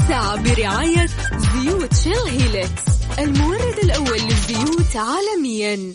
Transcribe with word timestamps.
الساعة 0.00 0.42
برعاية 0.42 1.06
زيوت 1.36 1.94
Shell 1.94 2.28
Helix 2.28 2.82
المورد 3.18 3.78
الأول 3.82 4.18
للزيوت 4.18 4.96
عالميا. 4.96 5.94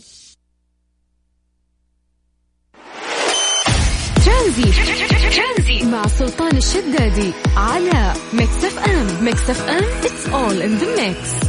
ترانزي 4.25 5.83
مع 5.85 6.07
سلطان 6.07 6.57
الشدادي 6.57 7.33
على 7.57 8.13
Mix 8.33 8.63
FM. 8.63 9.23
Mix 9.23 9.49
FM 9.49 9.83
it's 10.03 10.25
all 10.33 10.61
in 10.61 10.79
the 10.81 10.87
mix. 10.99 11.45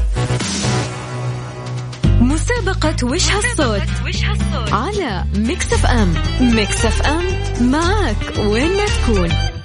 مسابقة 2.21 2.97
وش 3.07 3.31
هالصوت؟ 3.31 3.83
على 4.73 5.25
Mix 5.35 5.73
FM. 5.73 6.15
Mix 6.41 6.85
FM 6.85 7.25
معك 7.61 8.39
وين 8.39 8.77
ما 8.77 8.85
تكون. 8.85 9.56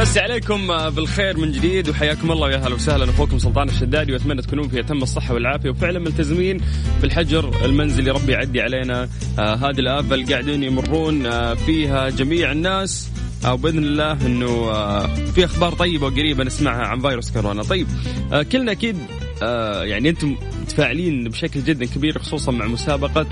مسي 0.00 0.20
عليكم 0.20 0.90
بالخير 0.90 1.36
من 1.36 1.52
جديد 1.52 1.88
وحياكم 1.88 2.32
الله 2.32 2.46
ويا 2.46 2.56
أهلا 2.56 2.74
وسهلا. 2.74 3.10
أخوكم 3.10 3.38
سلطان 3.38 3.68
الشدادي 3.68 4.12
وأتمنى 4.12 4.42
تكونون 4.42 4.68
في 4.68 4.80
اتم 4.80 5.02
الصحة 5.02 5.34
والعافية. 5.34 5.70
وفعلا 5.70 5.98
ملتزمين 5.98 6.60
بالحجر 7.02 7.64
المنزلي 7.64 8.10
ربي 8.10 8.32
يعدي 8.32 8.60
علينا. 8.60 9.08
آه 9.38 9.54
هذه 9.54 9.78
الافه 9.78 10.14
اللي 10.14 10.32
قاعدين 10.32 10.62
يمرون 10.62 11.26
آه 11.26 11.54
فيها 11.54 12.08
جميع 12.08 12.52
الناس. 12.52 13.08
أو 13.46 13.56
باذن 13.56 13.78
الله 13.78 14.26
إنه 14.26 14.70
آه 14.70 15.06
في 15.06 15.44
أخبار 15.44 15.72
طيبة 15.72 16.06
وقريبة 16.06 16.44
نسمعها 16.44 16.86
عن 16.86 17.00
فيروس 17.00 17.30
كورونا. 17.30 17.62
طيب 17.62 17.86
آه 18.32 18.42
كلنا 18.42 18.72
أكيد 18.72 18.96
آه 19.42 19.84
يعني 19.84 20.08
أنتم 20.08 20.36
متفاعلين 20.62 21.24
بشكل 21.28 21.64
جدا 21.64 21.86
كبير 21.86 22.18
خصوصا 22.18 22.52
مع 22.52 22.66
مسابقة 22.66 23.26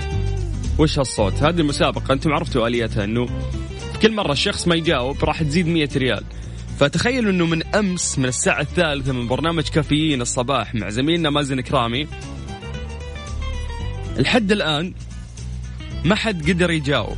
وش 0.77 0.99
هالصوت؟ 0.99 1.33
هذه 1.33 1.59
المسابقة 1.59 2.13
أنتم 2.13 2.33
عرفتوا 2.33 2.67
آليتها 2.67 3.03
إنه 3.03 3.27
كل 4.01 4.13
مرة 4.13 4.31
الشخص 4.31 4.67
ما 4.67 4.75
يجاوب 4.75 5.23
راح 5.23 5.43
تزيد 5.43 5.67
100 5.67 5.89
ريال. 5.95 6.23
فتخيلوا 6.79 7.31
إنه 7.31 7.45
من 7.45 7.63
أمس 7.63 8.19
من 8.19 8.25
الساعة 8.25 8.61
الثالثة 8.61 9.13
من 9.13 9.27
برنامج 9.27 9.63
كافيين 9.63 10.21
الصباح 10.21 10.75
مع 10.75 10.89
زميلنا 10.89 11.29
مازن 11.29 11.61
كرامي. 11.61 12.07
لحد 14.17 14.51
الآن 14.51 14.93
ما 16.05 16.15
حد 16.15 16.49
قدر 16.49 16.71
يجاوب. 16.71 17.17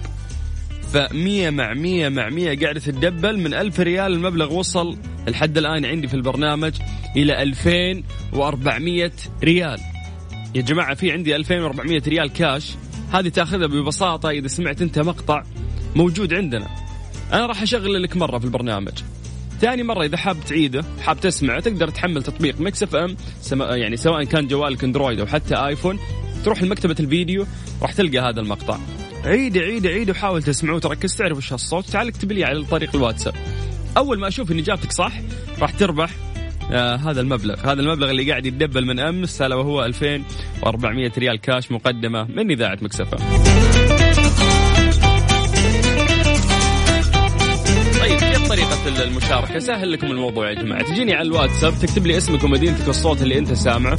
فمية 0.94 1.50
مع 1.50 1.74
مية 1.74 2.10
مع 2.10 2.30
مية 2.30 2.60
قاعدة 2.60 2.80
تدبل 2.80 3.40
من 3.40 3.54
ألف 3.54 3.80
ريال 3.80 4.14
المبلغ 4.14 4.54
وصل 4.54 4.98
لحد 5.28 5.58
الآن 5.58 5.86
عندي 5.86 6.08
في 6.08 6.14
البرنامج 6.14 6.74
إلى 7.16 7.42
2400 7.44 9.12
ريال. 9.44 9.80
يا 10.56 10.62
جماعة 10.62 10.96
في 10.96 11.12
عندي 11.12 11.36
2400 11.36 12.02
ريال 12.08 12.34
كاش 12.34 12.76
هذه 13.14 13.30
تأخذها 13.30 13.68
ببساطة 13.68 14.30
إذا 14.30 14.48
سمعت 14.48 14.82
أنت 14.82 15.00
مقطع 15.00 15.44
موجود 15.96 16.34
عندنا. 16.34 16.68
أنا 17.34 17.46
راح 17.46 17.62
أشغل 17.62 18.04
لك 18.04 18.18
مرة 18.18 18.40
في 18.40 18.46
البرنامج. 18.46 18.94
ثاني 19.62 19.84
مرة 19.84 20.04
إذا 20.04 20.18
حاب 20.18 20.38
تعيده 20.48 20.84
حاب 21.02 21.20
تسمعه 21.20 21.60
تقدر 21.60 21.88
تحمل 21.88 22.24
تطبيق 22.24 22.62
Mix 22.62 22.84
FM 22.84 23.16
يعني 23.60 23.98
سواء 23.98 24.24
كان 24.24 24.48
جوالك 24.48 24.84
أندرويد 24.84 25.20
أو 25.20 25.26
حتى 25.26 25.56
آيفون 25.56 26.00
تروح 26.46 26.64
لمكتبة 26.64 26.96
الفيديو 27.00 27.46
راح 27.82 27.94
تلقى 27.94 28.20
هذا 28.20 28.40
المقطع. 28.40 28.78
عيد 29.26 29.58
عيد 29.58 29.88
عيد 29.88 30.10
وحاول 30.10 30.44
تسمعه 30.44 30.80
تركز 30.80 31.16
تعرف 31.16 31.38
وش 31.38 31.54
الصوت 31.54 31.86
تعال 31.86 32.08
اكتب 32.08 32.32
لي 32.32 32.44
على 32.44 32.64
طريق 32.64 32.96
الواتساب. 32.96 33.34
أول 33.98 34.20
ما 34.20 34.28
أشوف 34.28 34.52
ان 34.52 34.60
اجابتك 34.60 34.92
صح 34.92 35.14
راح 35.60 35.72
تربح 35.72 36.10
آه 36.72 36.96
هذا 36.96 37.22
المبلغ. 37.22 37.60
هذا 37.60 37.82
المبلغ 37.82 38.12
اللي 38.12 38.30
قاعد 38.30 38.46
يتدبل 38.46 38.86
من 38.86 39.00
أمس 39.00 39.42
الا 39.42 39.56
وهو 39.56 39.86
2400 39.86 41.12
ريال 41.18 41.42
كاش 41.42 41.72
مقدمة 41.72 42.24
من 42.24 42.52
إذاعة 42.52 42.78
مكسفه 42.82 43.18
طريقة 48.52 49.04
المشاركة؟ 49.04 49.60
سهل 49.60 49.92
لكم 49.92 50.08
الموضوع 50.08 50.50
يا 50.50 50.54
جماعة، 50.54 50.84
تجيني 50.84 51.14
على 51.14 51.28
الواتساب 51.28 51.74
تكتب 51.82 52.08
لي 52.08 52.18
اسمك 52.18 52.44
ومدينتك 52.44 52.88
والصوت 52.88 53.22
اللي 53.22 53.38
أنت 53.38 53.54
سامعه. 53.54 53.98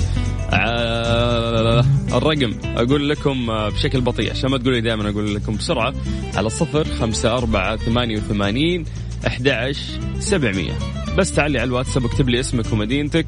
آه 0.51 1.85
الرقم 2.13 2.55
أقول 2.77 3.09
لكم 3.09 3.47
بشكل 3.69 4.01
بطيء 4.01 4.31
عشان 4.31 4.51
ما 4.51 4.59
تقولي 4.59 4.81
دائما 4.81 5.11
أقول 5.11 5.35
لكم 5.35 5.57
بسرعة 5.57 5.95
على 6.35 6.51
صفر 6.51 6.85
خمسة 6.85 7.37
أربعة 7.37 7.77
ثمانية 7.77 8.17
وثمانين 8.17 8.85
أحد 9.27 9.73
سبعمية. 10.19 10.73
بس 11.19 11.33
تعالي 11.33 11.59
على 11.59 11.69
الواتساب 11.69 12.05
واكتب 12.05 12.29
لي 12.29 12.41
اسمك 12.41 12.73
ومدينتك 12.73 13.27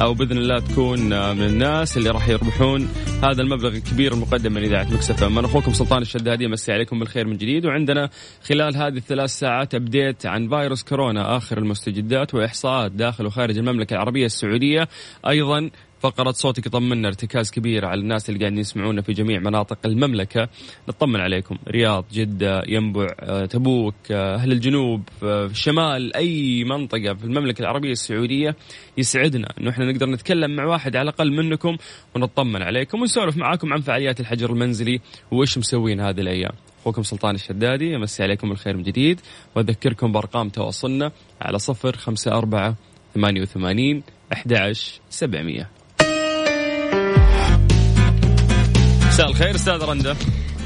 أو 0.00 0.14
بإذن 0.14 0.38
الله 0.38 0.58
تكون 0.58 1.00
من 1.08 1.46
الناس 1.46 1.96
اللي 1.96 2.10
راح 2.10 2.28
يربحون 2.28 2.88
هذا 3.22 3.42
المبلغ 3.42 3.68
الكبير 3.68 4.12
المقدم 4.12 4.52
من 4.52 4.62
إذاعة 4.62 4.86
مكسفه 4.94 5.26
أنا 5.26 5.46
أخوكم 5.46 5.72
سلطان 5.72 6.02
الشدادي 6.02 6.48
مسي 6.48 6.72
عليكم 6.72 6.98
بالخير 6.98 7.26
من 7.26 7.36
جديد. 7.36 7.66
وعندنا 7.66 8.10
خلال 8.42 8.76
هذه 8.76 8.96
الثلاث 8.96 9.30
ساعات 9.30 9.74
ابديت 9.74 10.26
عن 10.26 10.48
فيروس 10.48 10.82
كورونا 10.82 11.36
آخر 11.36 11.58
المستجدات 11.58 12.34
وإحصاءات 12.34 12.92
داخل 12.92 13.26
وخارج 13.26 13.58
المملكة 13.58 13.94
العربية 13.94 14.26
السعودية. 14.26 14.88
أيضا 15.28 15.70
فقرة 16.04 16.30
صوتك 16.30 16.66
يطمنا 16.66 17.08
ارتكاز 17.08 17.50
كبير 17.50 17.84
على 17.84 18.00
الناس 18.00 18.28
اللي 18.28 18.40
قاعدين 18.40 18.58
يسمعونا 18.58 19.02
في 19.02 19.12
جميع 19.12 19.40
مناطق 19.40 19.78
المملكة. 19.84 20.48
نطمن 20.88 21.20
عليكم. 21.20 21.58
رياض 21.68 22.04
جدة 22.12 22.62
ينبع 22.68 23.06
تبوك 23.50 23.94
أهل 24.10 24.52
الجنوب 24.52 25.02
في 25.20 25.48
الشمال 25.50 26.16
أي 26.16 26.64
منطقة 26.64 27.14
في 27.14 27.24
المملكة 27.24 27.62
العربية 27.62 27.92
السعودية 27.92 28.56
يسعدنا. 28.98 29.48
أنه 29.60 29.70
إحنا 29.70 29.92
نقدر 29.92 30.06
نتكلم 30.06 30.56
مع 30.56 30.64
واحد 30.64 30.96
على 30.96 31.02
الأقل 31.10 31.32
منكم 31.32 31.76
ونطمن 32.14 32.62
عليكم 32.62 33.00
ونسولف 33.00 33.36
معاكم 33.36 33.72
عن 33.72 33.80
فعاليات 33.80 34.20
الحجر 34.20 34.52
المنزلي 34.52 35.00
وإيش 35.30 35.58
مسوين 35.58 36.00
هذه 36.00 36.20
الأيام. 36.20 36.52
أخوكم 36.80 37.02
سلطان 37.02 37.34
الشدادي 37.34 37.96
أمسي 37.96 38.22
عليكم 38.22 38.52
الخير 38.52 38.76
من 38.76 38.82
جديد. 38.82 39.20
وأذكركم 39.56 40.12
بأرقام 40.12 40.48
تواصلنا 40.48 41.12
على 41.40 41.58
صفر 41.58 41.96
خمسة 41.96 42.38
أربعة 42.38 42.74
ثمانية 43.14 43.42
وثمانين 43.42 44.02
أحد 44.32 44.72
سبعمية. 45.10 45.70
مساء 49.14 49.30
الخير 49.30 49.54
أستاذ 49.54 49.84
رندا. 49.84 50.16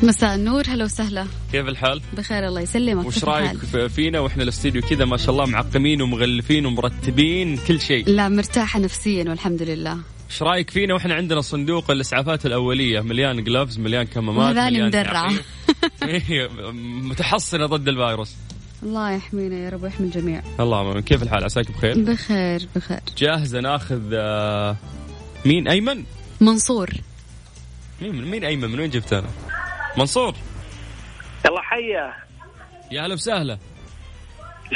مساء 0.03 0.35
النور 0.35 0.65
هلا 0.69 0.85
وسهلا. 0.85 1.27
كيف 1.53 1.69
الحال؟ 1.69 2.01
بخير 2.17 2.49
الله 2.49 2.61
يسلمك 2.61 3.07
وش 3.07 3.25
رأيك 3.25 3.59
فينا 3.89 4.21
وإحنا 4.21 4.43
الاستديو 4.43 4.83
كذا 4.83 5.05
ما 5.05 5.17
شاء 5.17 5.31
الله 5.31 5.47
معقمين 5.47 6.03
ومغلفين 6.03 6.67
ومرتبين 6.67 7.57
كل 7.57 7.81
شيء. 7.81 8.09
لا 8.09 8.29
مرتاحة 8.29 8.81
نفسيا 8.81 9.25
والحمد 9.29 9.63
لله. 9.63 9.99
إيش 10.31 10.43
رأيك 10.43 10.71
فينا 10.71 10.95
وإحنا 10.95 11.15
عندنا 11.15 11.41
صندوق 11.41 11.91
الإسعافات 11.91 12.47
الأولية؟ 12.47 13.01
مليان 13.01 13.45
جلوفز 13.45 13.79
مليان 13.79 14.07
كمامات 14.07 14.57
وهذاني 14.57 14.83
مدرعه 14.83 15.33
إيه، 16.03 16.49
متحصنة 17.03 17.67
ضد 17.67 17.89
الفيروس. 17.89 18.37
الله 18.83 19.11
يحمينا 19.11 19.57
يا 19.57 19.71
رب 19.71 19.83
ويحمي 19.83 20.07
الجميع. 20.07 20.43
اللهم 20.61 21.01
كيف 21.01 21.23
الحال؟ 21.23 21.45
عساك 21.45 21.71
بخير؟ 21.71 22.05
بخير 22.05 22.69
بخير. 22.77 23.01
جاهزه 23.19 23.61
ناخذ 23.61 24.03
آه، 24.13 24.77
مين؟ 25.45 25.69
أيمن. 25.69 26.05
منصور. 26.41 26.91
مين 28.03 28.25
مين 28.31 28.45
ايمن 28.45 28.69
من 28.71 28.81
وين 28.81 28.91
جبت 28.91 29.13
أنا؟ 29.13 29.29
منصور. 29.99 30.35
يلا 31.47 31.61
حيا. 31.63 32.13
يا 32.91 33.07
هلا 33.07 33.15
وسهلا. 33.15 33.59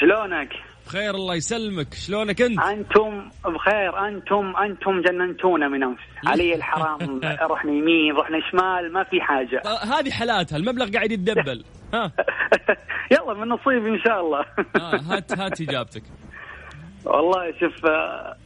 شلونك؟ 0.00 0.48
بخير 0.86 1.14
الله 1.14 1.34
يسلمك. 1.34 1.94
شلونك 1.94 2.42
أنت؟ 2.42 2.60
أنتم 2.60 3.30
بخير. 3.44 4.08
أنتم 4.08 4.56
أنتم 4.56 5.00
جننتونا 5.02 5.68
من 5.68 5.82
أمس. 5.82 5.98
علي 6.26 6.54
الحرام 6.54 7.20
رحنا 7.24 7.72
يمين 7.72 8.16
رحنا 8.16 8.38
شمال 8.50 8.92
ما 8.92 9.04
في 9.04 9.20
حاجة. 9.20 9.62
هذه 9.82 10.10
حالاتها. 10.10 10.56
المبلغ 10.56 10.90
قاعد 10.90 11.12
يتدبل. 11.12 11.64
ها؟ 11.94 12.12
يلا 13.10 13.34
من 13.34 13.48
نصيب 13.48 13.86
إن 13.86 14.00
شاء 14.04 14.20
الله. 14.20 14.40
آه 14.76 14.96
هات 14.96 15.32
هات 15.38 15.60
إجابتك. 15.60 16.02
والله 17.04 17.52
شوف 17.60 17.86
آه، 17.86 18.36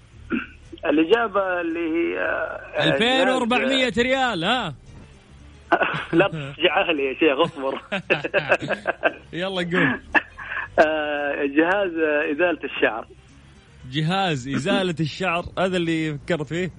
الإجابة 0.90 1.60
اللي 1.60 1.80
هي 1.80 2.18
آه، 2.18 2.84
2400 2.84 3.92
ريال 3.98 4.44
ها؟ 4.44 4.74
لا 6.12 6.28
تشجع 6.28 6.80
أهلي 6.80 7.04
يا 7.04 7.14
شيخ 7.14 7.38
اصبر. 7.38 7.80
يلا 9.32 9.78
قول. 9.78 10.00
آه، 10.86 11.44
جهاز 11.44 11.92
إزالة 12.34 12.58
الشعر. 12.64 13.06
جهاز 13.92 14.48
إزالة 14.48 14.94
الشعر 15.00 15.44
هذا 15.58 15.76
اللي 15.76 16.18
فكرت 16.18 16.42
فيه؟ 16.46 16.70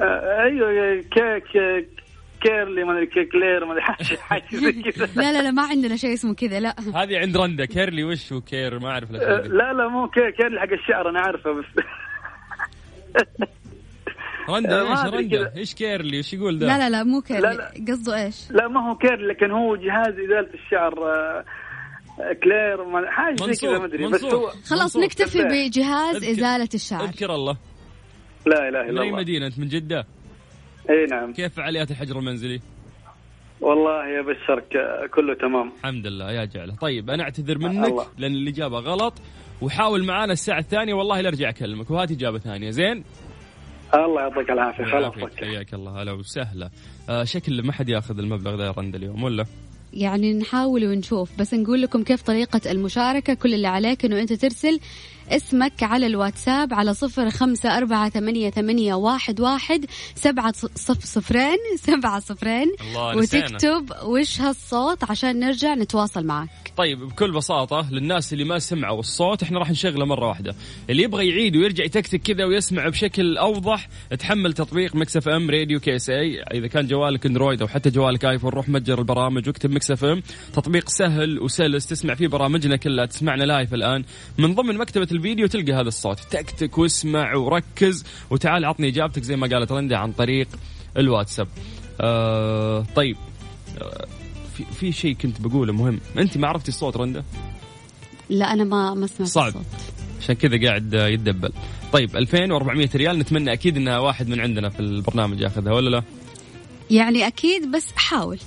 آه، 0.00 0.42
أيوه 0.42 1.02
كيك 1.02 1.44
كيرلي 2.42 2.84
ما 2.84 2.92
أدري 2.92 3.06
كيكلير 3.06 3.64
ما 3.64 3.72
أدري 3.72 3.82
حاجة 4.18 4.44
زي 4.52 4.72
كذا. 4.72 5.06
لا 5.16 5.32
لا 5.32 5.42
لا 5.42 5.50
ما 5.50 5.62
عندنا 5.62 5.96
شيء 5.96 6.12
اسمه 6.12 6.34
كذا 6.34 6.60
لا. 6.60 6.74
هذه 6.94 7.18
عند 7.18 7.36
رندا 7.36 7.64
كيرلي 7.64 8.04
وش 8.04 8.32
هو 8.32 8.40
كير 8.40 8.78
ما 8.78 8.88
أعرف 8.90 9.10
آه، 9.12 9.40
لا 9.40 9.72
لا 9.72 9.88
مو 9.88 10.08
كير 10.08 10.30
كيرلي 10.30 10.60
حق 10.60 10.72
الشعر 10.72 11.08
أنا 11.10 11.20
عارفه 11.20 11.52
بس. 11.52 11.64
رندا 14.50 14.84
ما 14.84 14.90
إيش 14.90 15.14
رندا. 15.14 15.52
إيش 15.56 15.74
كيرلي؟ 15.74 16.16
إيش 16.16 16.32
يقول 16.34 16.58
ذا؟ 16.58 16.66
لا 16.66 16.78
لا 16.78 16.90
لا 16.90 17.02
مو 17.04 17.22
لا. 17.30 17.72
قصده 17.88 18.24
إيش؟ 18.24 18.50
لا 18.50 18.68
ما 18.68 18.90
هو 18.90 18.96
كيرلي 18.96 19.26
لكن 19.26 19.50
هو 19.50 19.76
جهاز 19.76 20.08
إزالة 20.08 20.48
الشعر 20.54 20.92
آه، 21.08 21.44
كلير 22.42 22.84
ما 22.84 23.10
حاجة 23.10 23.52
زي 23.52 23.66
كذا 23.66 23.78
ما 23.78 23.84
أدري. 23.84 24.08
بس. 24.08 24.24
هو 24.24 24.52
خلاص 24.64 24.96
نكتفي. 24.96 25.42
بجهاز 25.44 26.16
أذكر- 26.16 26.28
إزالة 26.28 26.68
الشعر. 26.74 27.04
أذكر 27.04 27.34
الله. 27.34 27.56
لا 28.46 28.68
إله 28.68 28.82
من 28.82 28.90
الا 28.90 29.02
أي 29.02 29.08
الله. 29.08 29.18
مدينة؟ 29.20 29.46
أنت 29.46 29.58
من 29.58 29.68
جدة؟ 29.68 30.06
إي 30.90 31.06
نعم. 31.10 31.32
كيف 31.32 31.54
فعاليات 31.54 31.90
الحجر 31.90 32.18
المنزلي؟ 32.18 32.60
والله 33.60 34.20
ابشرك 34.20 34.68
كله 35.14 35.34
تمام. 35.34 35.72
الحمد 35.78 36.06
لله 36.06 36.32
يا 36.32 36.44
جعله. 36.44 36.74
طيب 36.74 37.10
أنا 37.10 37.22
أعتذر 37.22 37.58
منك 37.58 37.88
الله. 37.88 38.06
لأن 38.18 38.32
الإجابة 38.32 38.78
غلط. 38.78 39.14
وحاول 39.62 40.04
معانا 40.04 40.32
الساعة 40.32 40.58
الثانية 40.58 40.94
والله 40.94 41.20
لا 41.20 41.28
أرجع 41.28 41.48
أكلمك 41.48 41.90
وهات 41.90 42.10
إجابة 42.10 42.38
ثانية 42.38 42.70
زين؟ 42.70 43.04
الله 43.94 44.20
يعطيك 44.20 44.50
العافية 44.50 44.84
خلاص 44.84 45.14
حياك 45.36 45.74
الله 45.74 46.02
هلا 46.02 46.12
وسهلا. 46.12 46.70
آه 47.08 47.24
شكل 47.24 47.62
ما 47.62 47.72
حد 47.72 47.88
ياخذ 47.88 48.18
المبلغ 48.18 48.56
ذا 48.56 48.70
رند 48.70 48.94
اليوم 48.94 49.22
ولا؟ 49.22 49.46
يعني 49.92 50.34
نحاول 50.34 50.84
ونشوف 50.86 51.30
بس 51.38 51.54
نقول 51.54 51.82
لكم 51.82 52.02
كيف 52.02 52.22
طريقة 52.22 52.70
المشاركة 52.70 53.34
كل 53.34 53.54
اللي 53.54 53.68
عليك 53.68 54.04
إنه 54.04 54.20
أنت 54.20 54.32
ترسل 54.32 54.80
اسمك 55.28 55.82
على 55.82 56.06
الواتساب 56.06 56.74
على 56.74 56.94
صفر 56.94 57.30
خمسة 57.30 57.76
أربعة 57.78 58.08
ثمانية, 58.08 58.50
ثمانية 58.50 58.94
واحد, 58.94 59.40
واحد 59.40 59.86
سبعة 60.14 60.52
صف 60.52 61.04
صفرين 61.04 61.58
سبعة 61.86 62.20
صفرين. 62.20 62.66
وتكتب 62.96 63.92
وش 64.04 64.40
هالصوت 64.40 65.10
عشان 65.10 65.38
نرجع 65.40 65.74
نتواصل 65.74 66.26
معك 66.26 66.67
طيب 66.78 67.00
بكل 67.00 67.32
بساطة 67.32 67.88
للناس 67.90 68.32
اللي 68.32 68.44
ما 68.44 68.58
سمعوا 68.58 69.00
الصوت 69.00 69.42
إحنا 69.42 69.58
راح 69.58 69.70
نشغله 69.70 70.04
مرة 70.04 70.28
واحدة. 70.28 70.54
اللي 70.90 71.02
يبغى 71.02 71.28
يعيد 71.28 71.56
ويرجع 71.56 71.84
يتكتك 71.84 72.22
كذا 72.22 72.44
ويسمع 72.44 72.88
بشكل 72.88 73.38
أوضح 73.38 73.88
تحمل 74.18 74.52
تطبيق 74.52 74.96
Mix 74.96 75.16
FM 75.16 75.50
Radio 75.50 75.80
KSA. 75.80 76.42
إذا 76.42 76.66
كان 76.66 76.86
جوالك 76.86 77.26
أندرويد 77.26 77.62
أو 77.62 77.68
حتى 77.68 77.90
جوالك 77.90 78.24
آيفون 78.24 78.50
روح 78.50 78.68
متجر 78.68 78.98
البرامج 78.98 79.46
واكتب 79.46 79.70
Mix 79.70 79.90
FM. 79.90 80.22
تطبيق 80.52 80.88
سهل 80.88 81.38
وسلس 81.38 81.86
تسمع 81.86 82.14
فيه 82.14 82.26
برامجنا 82.26 82.76
كلها 82.76 83.06
تسمعنا 83.06 83.44
live 83.44 83.74
الآن. 83.74 84.04
من 84.38 84.54
ضمن 84.54 84.76
مكتبة 84.76 85.08
الفيديو 85.12 85.46
تلقى 85.46 85.72
هذا 85.72 85.88
الصوت. 85.88 86.20
تكتك 86.20 86.78
واسمع 86.78 87.34
وركز 87.34 88.04
وتعال 88.30 88.64
عطني 88.64 88.88
إجابتك 88.88 89.22
زي 89.22 89.36
ما 89.36 89.46
قالت 89.46 89.72
رندا 89.72 89.96
عن 89.96 90.12
طريق 90.12 90.48
الواتساب. 90.96 91.48
آه 92.00 92.86
طيب. 92.94 93.16
آه 93.82 94.17
في 94.58 94.64
في 94.80 94.92
شيء 94.92 95.14
كنت 95.14 95.40
بقوله 95.40 95.72
مهم. 95.72 96.00
أنت 96.18 96.38
ما 96.38 96.48
عرفتي 96.48 96.68
الصوت 96.68 96.96
رندا؟ 96.96 97.24
لا 98.30 98.52
أنا 98.52 98.64
ما 98.64 98.94
ما 98.94 99.06
سمعت 99.06 99.28
صعب. 99.30 99.46
الصوت. 99.48 99.62
عشان 100.22 100.34
كذا 100.34 100.66
قاعد 100.66 100.92
يتدبل. 100.94 101.52
طيب 101.92 102.16
2400 102.16 102.88
ريال 102.94 103.18
نتمنى 103.18 103.52
أكيد 103.52 103.76
انها 103.76 103.98
واحد 103.98 104.28
من 104.28 104.40
عندنا 104.40 104.68
في 104.68 104.80
البرنامج 104.80 105.40
ياخذها 105.40 105.72
ولا 105.72 105.90
لا؟ 105.90 106.02
يعني 106.90 107.26
أكيد 107.26 107.70
بس 107.70 107.86
حاول. 107.96 108.38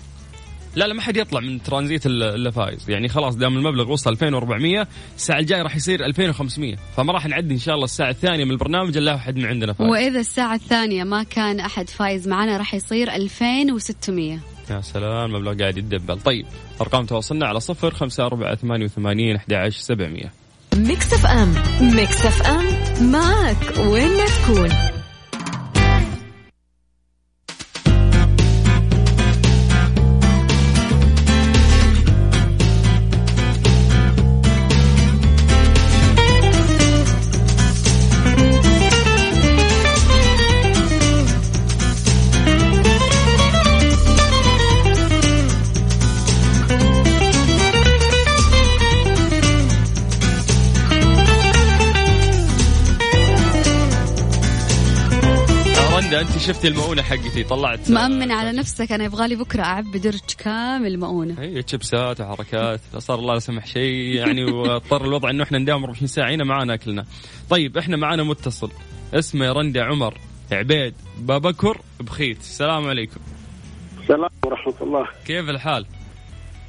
لا 0.75 0.87
لا 0.87 0.93
ما 0.93 1.01
حد 1.01 1.17
يطلع 1.17 1.39
من 1.39 1.63
ترانزيت 1.63 2.05
ال- 2.05 2.23
الا 2.23 2.51
فايز 2.51 2.89
يعني 2.89 3.07
خلاص 3.07 3.35
دام 3.35 3.57
المبلغ 3.57 3.91
وصل 3.91 4.09
2400 4.09 4.87
الساعة 5.15 5.39
الجاية 5.39 5.61
راح 5.61 5.75
يصير 5.75 6.05
2500 6.05 6.75
فما 6.97 7.13
راح 7.13 7.25
نعدي 7.27 7.53
إن 7.53 7.59
شاء 7.59 7.73
الله 7.75 7.85
الساعة 7.85 8.09
الثانية 8.09 8.45
من 8.45 8.51
البرنامج 8.51 8.97
إلا 8.97 9.13
واحد 9.13 9.35
من 9.35 9.45
عندنا 9.45 9.73
فايز. 9.73 9.89
وإذا 9.91 10.19
الساعة 10.19 10.55
الثانية 10.55 11.03
ما 11.03 11.23
كان 11.23 11.59
أحد 11.59 11.89
فايز 11.89 12.27
معنا 12.27 12.57
راح 12.57 12.73
يصير 12.73 13.11
2600 13.15 14.39
يا 14.71 14.81
سلام 14.81 15.35
المبلغ 15.35 15.59
قاعد 15.59 15.77
يتدبل 15.77 16.19
طيب 16.19 16.45
أرقام 16.81 17.05
تواصلنا 17.05 17.47
على 17.47 17.59
0 17.59 17.91
5 17.91 18.25
4 18.25 18.55
88 18.55 19.35
11 19.35 19.79
700 19.81 20.31
Mix 20.75 21.13
FM 21.13 21.53
Mix 21.95 22.25
FM 22.25 22.65
معك 23.11 23.77
وين 23.77 24.17
ما 24.17 24.25
تكون. 24.25 25.00
شفتي 56.51 56.67
المؤونة 56.67 57.01
حقتي 57.01 57.43
طلعت. 57.43 57.91
مأمن 57.91 58.31
على 58.31 58.51
نفسك 58.51 58.91
أنا 58.91 59.03
يبغالي 59.03 59.35
بكرة 59.35 59.61
أعبي 59.61 59.99
درج 59.99 60.19
كامل 60.37 60.99
مؤونة. 60.99 61.35
هي 61.39 61.61
تشيبسات 61.61 62.21
وحركات 62.21 62.79
لا 62.93 62.99
صار 62.99 63.19
الله 63.19 63.33
لا 63.33 63.39
سمح 63.39 63.65
شيء 63.65 64.15
يعني 64.15 64.43
واضطر 64.43 65.05
الوضع 65.05 65.29
إنه 65.29 65.43
إحنا 65.43 65.57
نداوم 65.57 65.83
24 65.83 66.07
ساعه 66.07 66.29
هنا 66.29 66.43
معانا 66.43 66.73
أكلنا. 66.73 67.05
طيب 67.49 67.77
إحنا 67.77 67.97
معانا 67.97 68.23
متصل 68.23 68.71
اسمه 69.13 69.51
رندا 69.51 69.83
عمر 69.83 70.17
عبيد 70.51 70.93
بابكر 71.17 71.77
بخيت. 71.99 72.39
السلام 72.39 72.87
عليكم. 72.87 73.19
السلام 74.01 74.29
ورحمة 74.45 74.75
الله. 74.81 75.07
كيف 75.25 75.49
الحال؟ 75.49 75.85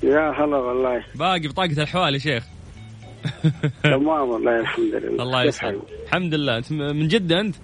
يا 0.02 0.30
هلا 0.30 0.56
والله. 0.56 1.04
باقي 1.14 1.48
بطاقة 1.48 1.82
الحوال 1.82 2.14
يا 2.14 2.18
شيخ. 2.18 2.44
تمام 3.82 4.06
والله 4.06 4.60
الحمد 4.60 4.94
لله. 4.94 5.22
الله 5.24 5.42
كيف 5.42 5.54
يسعد 5.54 5.72
حالك؟ 5.72 5.82
الحمد 6.06 6.34
لله. 6.34 6.56
أنت 6.56 6.72
من 6.72 7.08
جدة 7.08 7.40
أنت؟ 7.40 7.56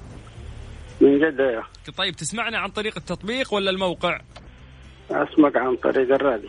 من 1.01 1.19
جد 1.19 1.41
أيوه 1.41 1.65
طيب 1.97 2.15
تسمعنا 2.17 2.59
عن 2.59 2.69
طريق 2.69 2.95
التطبيق 2.97 3.55
ولا 3.55 3.71
الموقع؟ 3.71 4.21
اسمك 5.11 5.57
عن 5.57 5.77
طريق 5.77 6.15
الراديو. 6.15 6.49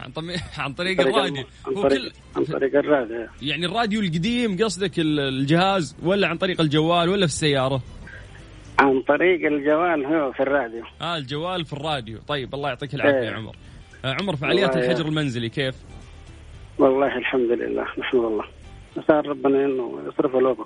عن 0.00 0.10
طريق 0.10 0.38
عن 0.58 0.72
طريق 0.72 1.00
الراديو. 1.00 1.44
عن 1.66 1.74
طريق 1.74 1.88
كل 2.02 2.12
عن 2.36 2.44
طريق 2.44 2.76
الراديو. 2.78 3.26
يعني 3.42 3.66
الراديو 3.66 4.00
القديم 4.00 4.56
قصدك 4.64 4.98
ال- 4.98 5.20
الجهاز 5.20 5.96
ولا 6.02 6.28
عن 6.28 6.36
طريق 6.38 6.60
الجوال 6.60 7.08
ولا 7.08 7.26
في 7.26 7.32
السيارة؟ 7.32 7.82
عن 8.78 9.02
طريق 9.02 9.46
الجوال 9.52 10.06
هو 10.06 10.32
في 10.32 10.40
الراديو. 10.40 10.84
آه 11.00 11.16
الجوال 11.16 11.64
في 11.64 11.72
الراديو. 11.72 12.18
طيب 12.28 12.54
الله 12.54 12.68
يعطيك 12.68 12.94
العافية 12.94 13.18
إيه. 13.18 13.24
يا 13.26 13.30
عمر. 13.32 13.56
آه 14.04 14.16
عمر 14.20 14.36
فعاليات 14.36 14.76
الحجر 14.76 15.06
المنزلي 15.06 15.48
كيف؟ 15.48 15.74
والله 16.78 17.18
الحمد 17.18 17.50
لله 17.50 17.82
نحمد 17.98 18.24
الله. 18.24 18.44
نسأل 18.96 19.26
ربنا 19.28 19.64
إنه 19.64 20.00
يصرف 20.08 20.36
الوضع 20.36 20.64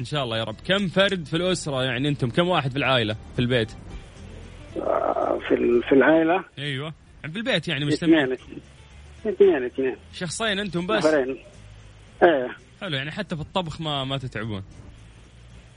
إن 0.00 0.04
شاء 0.04 0.24
الله 0.24 0.38
يا 0.38 0.44
رب. 0.44 0.56
كم 0.66 0.88
فرد 0.88 1.26
في 1.26 1.36
الأسرة 1.36 1.82
يعني 1.84 2.08
أنتم؟ 2.08 2.30
كم 2.30 2.48
واحد 2.48 2.70
في 2.70 2.76
العائلة 2.78 3.16
في 3.36 3.38
البيت؟ 3.38 3.72
آه، 4.76 5.38
في 5.48 5.80
في 5.88 5.92
العائلة؟ 5.94 6.44
أيوه. 6.58 6.92
في 7.22 7.36
البيت 7.38 7.68
يعني 7.68 7.84
مجتمعين 7.84 8.32
اثنين 8.32 8.60
اثنين 9.26 9.64
اثنين. 9.64 9.96
شخصين 10.12 10.58
أنتم 10.58 10.86
بس؟ 10.86 11.06
نفرين. 11.06 11.38
إيه. 12.22 12.48
حلو 12.80 12.96
يعني 12.96 13.10
حتى 13.10 13.36
في 13.36 13.42
الطبخ 13.42 13.80
ما 13.80 14.04
ما 14.04 14.18
تتعبون. 14.18 14.62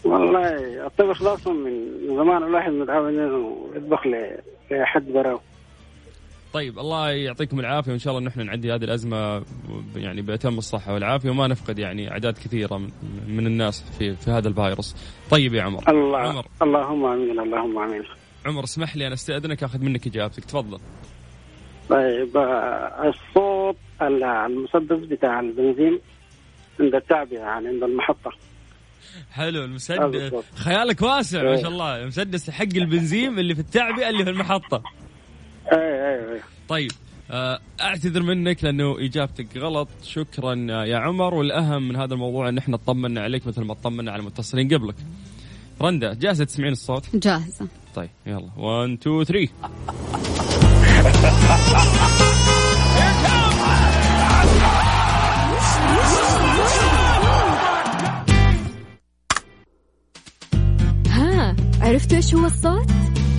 والله 0.03 0.85
الطبخ 0.85 1.23
ده 1.23 1.33
أصلا 1.33 1.53
من 1.53 2.07
زمان 2.07 2.43
الواحد 2.43 2.71
متعود 2.71 3.13
إنه 3.13 3.67
يطبخ 3.75 4.07
لحد 4.71 5.05
براه 5.05 5.41
طيب 6.53 6.79
الله 6.79 7.09
يعطيكم 7.09 7.59
العافية 7.59 7.91
وإن 7.91 7.99
شاء 7.99 8.17
الله 8.17 8.27
نحن 8.29 8.45
نعدي 8.45 8.73
هذه 8.73 8.83
الأزمة 8.83 9.43
يعني 9.95 10.21
بأتم 10.21 10.57
الصحة 10.57 10.93
والعافية 10.93 11.29
وما 11.29 11.47
نفقد 11.47 11.79
يعني 11.79 12.11
أعداد 12.11 12.33
كثيرة 12.33 12.77
من, 13.27 13.47
الناس 13.47 13.83
في 13.99 14.15
في 14.15 14.31
هذا 14.31 14.47
الفيروس. 14.47 14.95
طيب 15.29 15.53
يا 15.53 15.61
عمر. 15.63 15.83
الله 15.89 16.17
عمر. 16.17 16.45
اللهم 16.61 17.05
آمين 17.05 17.39
اللهم 17.39 17.77
آمين. 17.79 18.03
عمر 18.45 18.63
اسمح 18.63 18.95
لي 18.95 19.07
أنا 19.07 19.13
أستأذنك 19.13 19.63
أخذ 19.63 19.79
منك 19.79 20.07
إجابتك. 20.07 20.45
تفضل. 20.45 20.79
طيب 21.89 22.37
آه، 22.37 23.09
الصوت 23.09 23.77
ال- 24.01 24.23
المسدس 24.23 25.07
بتاع 25.07 25.39
البنزين 25.39 25.99
عند 26.79 26.95
التعبئة 26.95 27.37
يعني 27.39 27.67
عند 27.67 27.83
المحطة. 27.83 28.31
حلو 29.31 29.63
المسدس. 29.63 30.33
خيالك 30.55 31.01
واسع 31.01 31.43
ما 31.43 31.49
إيه. 31.49 31.61
شاء 31.61 31.69
الله. 31.71 32.01
المسدس 32.01 32.49
حق 32.49 32.65
البنزين 32.75 33.39
اللي 33.39 33.55
في 33.55 33.61
التعبئة 33.61 34.09
اللي 34.09 34.23
في 34.23 34.29
المحطة. 34.29 34.83
طيب 36.71 36.91
آه، 37.31 37.59
أعتذر 37.81 38.23
منك 38.23 38.63
لأنه 38.63 38.95
إجابتك 38.99 39.57
غلط. 39.57 39.87
شكرا 40.03 40.55
يا 40.85 40.97
عمر. 40.97 41.33
والأهم 41.33 41.87
من 41.87 41.95
هذا 41.95 42.13
الموضوع 42.13 42.49
إن 42.49 42.57
إحنا 42.57 42.75
اطمنا 42.75 43.21
عليك 43.21 43.47
مثل 43.47 43.61
ما 43.61 43.71
اطمنا 43.73 44.11
على 44.11 44.19
المتصلين 44.19 44.73
قبلك. 44.73 44.95
رندا 45.81 46.13
جاهزة 46.13 46.43
تسمعين 46.43 46.71
الصوت؟ 46.71 47.15
جاهزة. 47.15 47.67
طيب 47.95 48.09
يلا. 48.25 48.49
1 48.57 48.89
2 49.01 49.23
3 49.23 49.49
ها 61.07 61.55
عرفتوا 61.81 62.17
إيش 62.17 62.35
هو 62.35 62.45
الصوت؟ 62.45 62.87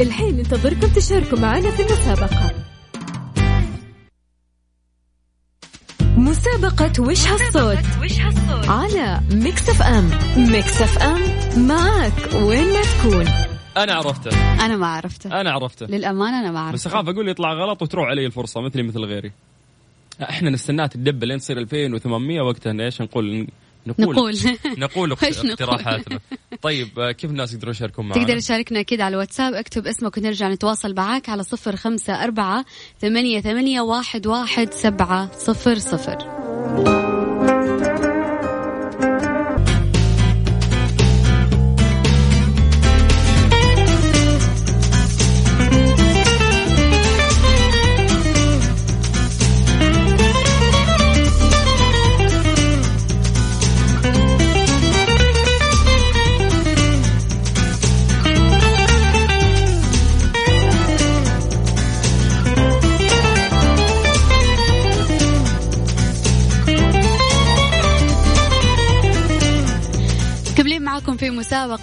الحين 0.00 0.36
ننتظركم 0.36 0.86
تشاركوا 0.86 1.38
معنا 1.38 1.70
في 1.70 1.82
المسابقة. 1.82 2.61
مسابقة 6.22 7.02
وش 7.02 7.26
هالصوت؟ 7.26 7.78
على 8.68 9.20
Mix 9.32 9.68
FM. 9.68 10.10
Mix 10.36 10.82
FM 10.82 11.20
معك 11.66 12.12
وين 12.34 12.72
ما 12.72 12.82
تكون. 12.82 13.24
أنا 13.76 13.92
عرفته. 13.94 14.64
أنا 14.64 14.76
ما 14.76 14.86
عرفته. 14.86 15.40
أنا 15.40 15.50
عرفته. 15.52 15.86
للأمانة 15.86 16.40
أنا 16.40 16.50
ما 16.50 16.72
بس 16.72 16.86
عرفته 16.86 16.98
أخاف 16.98 17.08
أقول 17.08 17.28
يطلع 17.28 17.52
غلط 17.52 17.82
وتروح 17.82 18.08
علي 18.08 18.26
الفرصة 18.26 18.60
مثلي 18.60 18.82
مثل 18.82 19.00
غيري. 19.00 19.32
إحنا 20.22 20.50
نستناها 20.50 20.86
تدبل 20.86 21.24
لين 21.24 21.38
تصير 21.38 21.58
2800 21.58 22.40
وقتها 22.40 22.72
إيش 22.72 23.02
نقول 23.02 23.46
نقول 23.86 24.16
نقول؟ 24.16 24.34
اقتراحاتنا 25.50 26.20
طيب 26.62 26.98
آه، 26.98 27.12
كيف 27.12 27.30
الناس 27.30 27.52
يقدرون 27.52 27.70
يشاركون 27.70 28.08
معنا؟ 28.08 28.22
تقدر 28.22 28.38
تشاركنا 28.38 28.80
أكيد 28.80 29.00
على 29.00 29.12
الواتساب 29.12 29.54
اكتب 29.54 29.86
اسمك 29.86 30.16
ونرجع 30.16 30.48
نتواصل 30.48 30.94
معاك 30.94 31.28
على 31.28 31.42
صفر 31.42 31.76
خمسة 31.76 32.24
أربعة 32.24 32.64
ثمانية, 33.00 33.40
ثمانية 33.40 33.80
واحد, 33.80 34.26
واحد 34.26 34.74
سبعة 34.74 35.38
صفر 35.38 35.78
صفر 35.78 36.41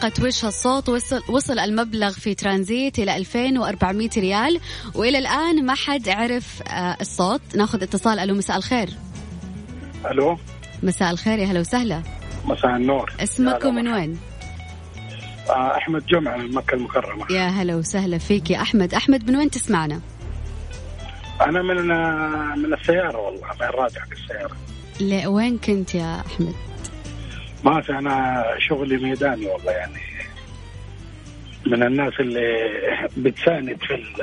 مسابقة 0.10 0.28
وش 0.28 0.46
هالصوت 0.46 0.90
وصل, 0.90 1.22
وصل 1.30 1.60
المبلغ 1.60 2.12
في 2.12 2.34
ترانزيت 2.36 3.00
إلى 3.00 3.18
2400 3.18 4.10
ريال. 4.18 4.60
وإلى 4.96 5.18
الآن 5.18 5.66
ما 5.66 5.76
حد 5.76 6.10
عرف 6.10 6.62
آه، 6.68 6.98
الصوت. 7.02 7.42
ناخذ 7.56 7.84
اتصال. 7.84 8.20
ألو 8.20 8.36
مساء 8.36 8.58
الخير. 8.58 8.90
ألو. 10.12 10.38
مساء 10.84 11.12
الخير. 11.12 11.40
يا 11.40 11.46
هلا 11.46 11.60
وسهلا. 11.60 12.02
مساء 12.46 12.76
النور. 12.76 13.14
اسمك 13.20 13.66
ومن. 13.66 13.88
وين؟ 13.88 14.20
آه 15.50 15.78
أحمد 15.78 16.06
جمعة 16.06 16.38
من 16.38 16.54
مكة 16.54 16.74
المكرمة. 16.76 17.26
يا 17.32 17.48
هلا 17.48 17.76
وسهلا 17.76 18.18
فيك 18.18 18.50
يا 18.52 18.62
أحمد. 18.62 18.94
أحمد 18.94 19.30
من 19.30 19.36
وين 19.36 19.50
تسمعنا؟ 19.50 20.02
أنا 21.42 21.62
من 21.62 21.92
آه، 21.92 22.56
من 22.58 22.74
السيارة 22.74 23.18
والله 23.18 23.48
من 23.62 23.68
راجع 23.68 24.02
السياره 24.12 24.56
ل- 25.00 25.28
وين 25.28 25.58
كنت 25.58 25.96
يا 25.96 26.24
أحمد؟ 26.28 26.54
ما 27.64 27.82
في 27.82 27.92
أنا 27.92 28.44
شغلي 28.70 28.98
ميداني 28.98 29.46
والله 29.46 29.72
يعني. 29.72 30.00
من 31.66 31.84
الناس 31.84 32.14
اللي 32.20 32.48
بتساند 33.18 33.78
في 33.82 33.94
ال- 33.96 34.16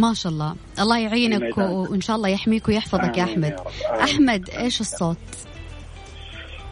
ما 0.00 0.14
شاء 0.14 0.32
الله. 0.32 0.56
الله 0.78 0.98
يعينك 0.98 1.42
الميدان. 1.42 1.64
و- 1.70 1.82
وإن 1.90 2.00
شاء 2.00 2.16
الله 2.16 2.28
يحميك 2.28 2.68
ويحفظك 2.68 3.18
يا 3.18 3.24
أحمد 3.24 3.56
يا. 3.82 4.04
أحمد. 4.04 4.50
إيش 4.50 4.80
الصوت؟ 4.80 5.16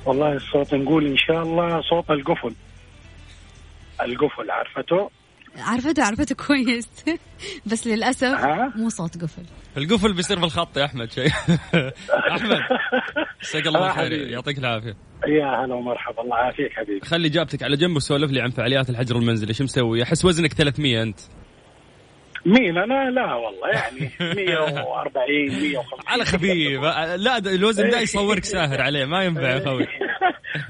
والله 0.06 0.32
الصوت 0.32 0.74
نقول 0.74 1.06
إن 1.06 1.16
شاء 1.16 1.42
الله 1.42 1.82
صوت 1.82 2.10
القفل. 2.10 2.54
القفل 4.02 4.50
عرفته؟ 4.50 5.10
عرفته 5.58 6.04
عرفته 6.04 6.34
كويس. 6.34 6.88
بس 7.72 7.86
للأسف 7.86 8.24
ها؟ 8.24 8.72
مو 8.76 8.88
صوت 8.88 9.22
قفل. 9.22 9.42
القفل 9.76 10.12
بيصير 10.12 10.38
في 10.38 10.44
الخط 10.44 10.76
يا 10.78 10.84
أحمد 10.84 11.12
شيء. 11.12 11.30
أحمد 12.34 12.58
مساك 13.42 13.66
الله 13.66 13.80
آه، 13.80 13.86
بالخير 13.86 14.04
حبيبي. 14.06 14.30
يعطيك 14.32 14.58
العافية. 14.58 14.96
يا 15.26 15.64
هلا 15.64 15.74
ومرحبا. 15.74 16.22
الله 16.22 16.36
يعافيك 16.36 16.72
حبيبي. 16.72 17.00
خلي 17.00 17.28
إجابتك 17.28 17.62
على 17.62 17.76
جنب 17.76 17.96
وسولف 17.96 18.30
لي 18.30 18.40
عن 18.40 18.50
فعاليات 18.50 18.90
الحجر 18.90 19.16
المنزلي 19.16 19.54
شو 19.54 19.64
مسوي؟ 19.64 20.02
أحس 20.02 20.24
وزنك 20.24 20.52
300 20.52 21.02
أنت. 21.02 21.20
مين 22.46 22.78
أنا؟ 22.78 23.10
لا 23.10 23.34
والله 23.34 23.68
يعني 23.68 24.10
140 24.20 25.46
150 25.46 25.98
على 26.06 26.24
خفيف. 26.24 26.82
لا 27.16 27.38
الوزن 27.38 27.88
ده 27.90 28.00
يصورك 28.00 28.44
ساهر 28.44 28.82
عليه 28.82 29.04
ما 29.04 29.24
ينفع 29.24 29.50
يا 29.50 29.86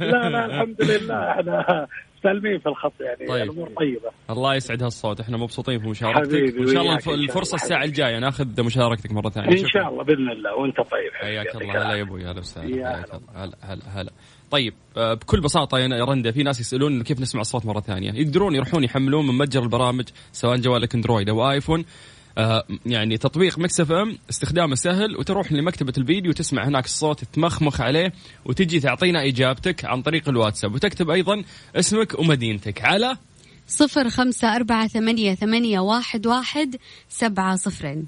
لا 0.00 0.28
لا 0.28 0.46
الحمد 0.46 0.82
لله. 0.82 1.30
إحنا 1.30 1.86
سالمين 2.22 2.58
في 2.58 2.66
الخط 2.66 2.92
يعني 3.00 3.26
طيب. 3.26 3.42
الأمور 3.42 3.68
طيبة. 3.68 4.10
الله 4.30 4.54
يسعد 4.54 4.82
هالصوت. 4.82 5.20
إحنا 5.20 5.36
مبسوطين 5.36 5.78
في 5.78 5.88
مشاركتك. 5.88 6.32
وإن 6.32 6.66
شاء 6.66 6.82
الله 6.82 6.94
الفرصة. 7.14 7.54
الساعة 7.54 7.84
الجاية 7.84 8.18
ناخذ 8.18 8.64
مشاركتك 8.64 9.12
مرة 9.12 9.30
ثانية. 9.30 9.60
إن. 9.60 9.66
شاء 9.66 9.88
الله 9.88 10.04
بإذن 10.04 10.30
الله. 10.30 10.54
وأنت 10.54 10.76
طيب. 10.76 11.12
حياك 11.20 11.54
الله. 11.54 11.82
هلا 11.82 11.94
يا. 11.94 12.02
أبوي. 12.02 12.24
هلا 12.24 12.38
وسهلا. 12.38 13.04
هلا 13.34 13.56
هلا 13.62 13.82
هلا. 13.88 14.10
طيب 14.50 14.74
آه، 14.96 15.14
بكل 15.14 15.40
بساطة 15.40 15.78
يا 15.78 16.04
رندا 16.04 16.30
في 16.30 16.42
ناس 16.42 16.60
يسألون 16.60 17.02
كيف 17.02 17.20
نسمع 17.20 17.40
الصوت 17.40 17.66
مرة 17.66 17.80
ثانية. 17.80 18.12
يقدرون 18.12 18.54
يروحون 18.54 18.84
يحملون 18.84 19.26
من 19.26 19.38
متجر 19.38 19.62
البرامج 19.62 20.04
سواء 20.32 20.56
جوالك 20.56 20.94
أندرويد 20.94 21.28
أو 21.28 21.50
آيفون. 21.50 21.84
آه، 22.38 22.64
يعني 22.86 23.18
تطبيق 23.18 23.58
Mix 23.58 23.80
FM 23.80 24.18
استخدامه 24.30 24.74
سهل 24.74 25.16
وتروح 25.16 25.52
لمكتبة 25.52 25.92
الفيديو 25.98 26.32
تسمع 26.32 26.68
هناك 26.68 26.84
الصوت 26.84 27.24
تمخمخ 27.24 27.80
عليه 27.80 28.12
وتجي 28.44 28.80
تعطينا 28.80 29.26
إجابتك 29.26 29.84
عن 29.84 30.02
طريق 30.02 30.28
الواتساب 30.28 30.74
وتكتب 30.74 31.10
أيضا 31.10 31.42
اسمك 31.76 32.18
ومدينتك. 32.18 32.84
على 32.84 33.16
صفر 33.68 34.08
خمسة 34.08 34.56
أربعة 34.56 34.88
ثمانية, 34.88 35.34
ثمانية 35.34 35.80
واحد, 35.80 36.26
واحد 36.26 36.76
سبعة 37.08 37.56
صفرين. 37.56 38.06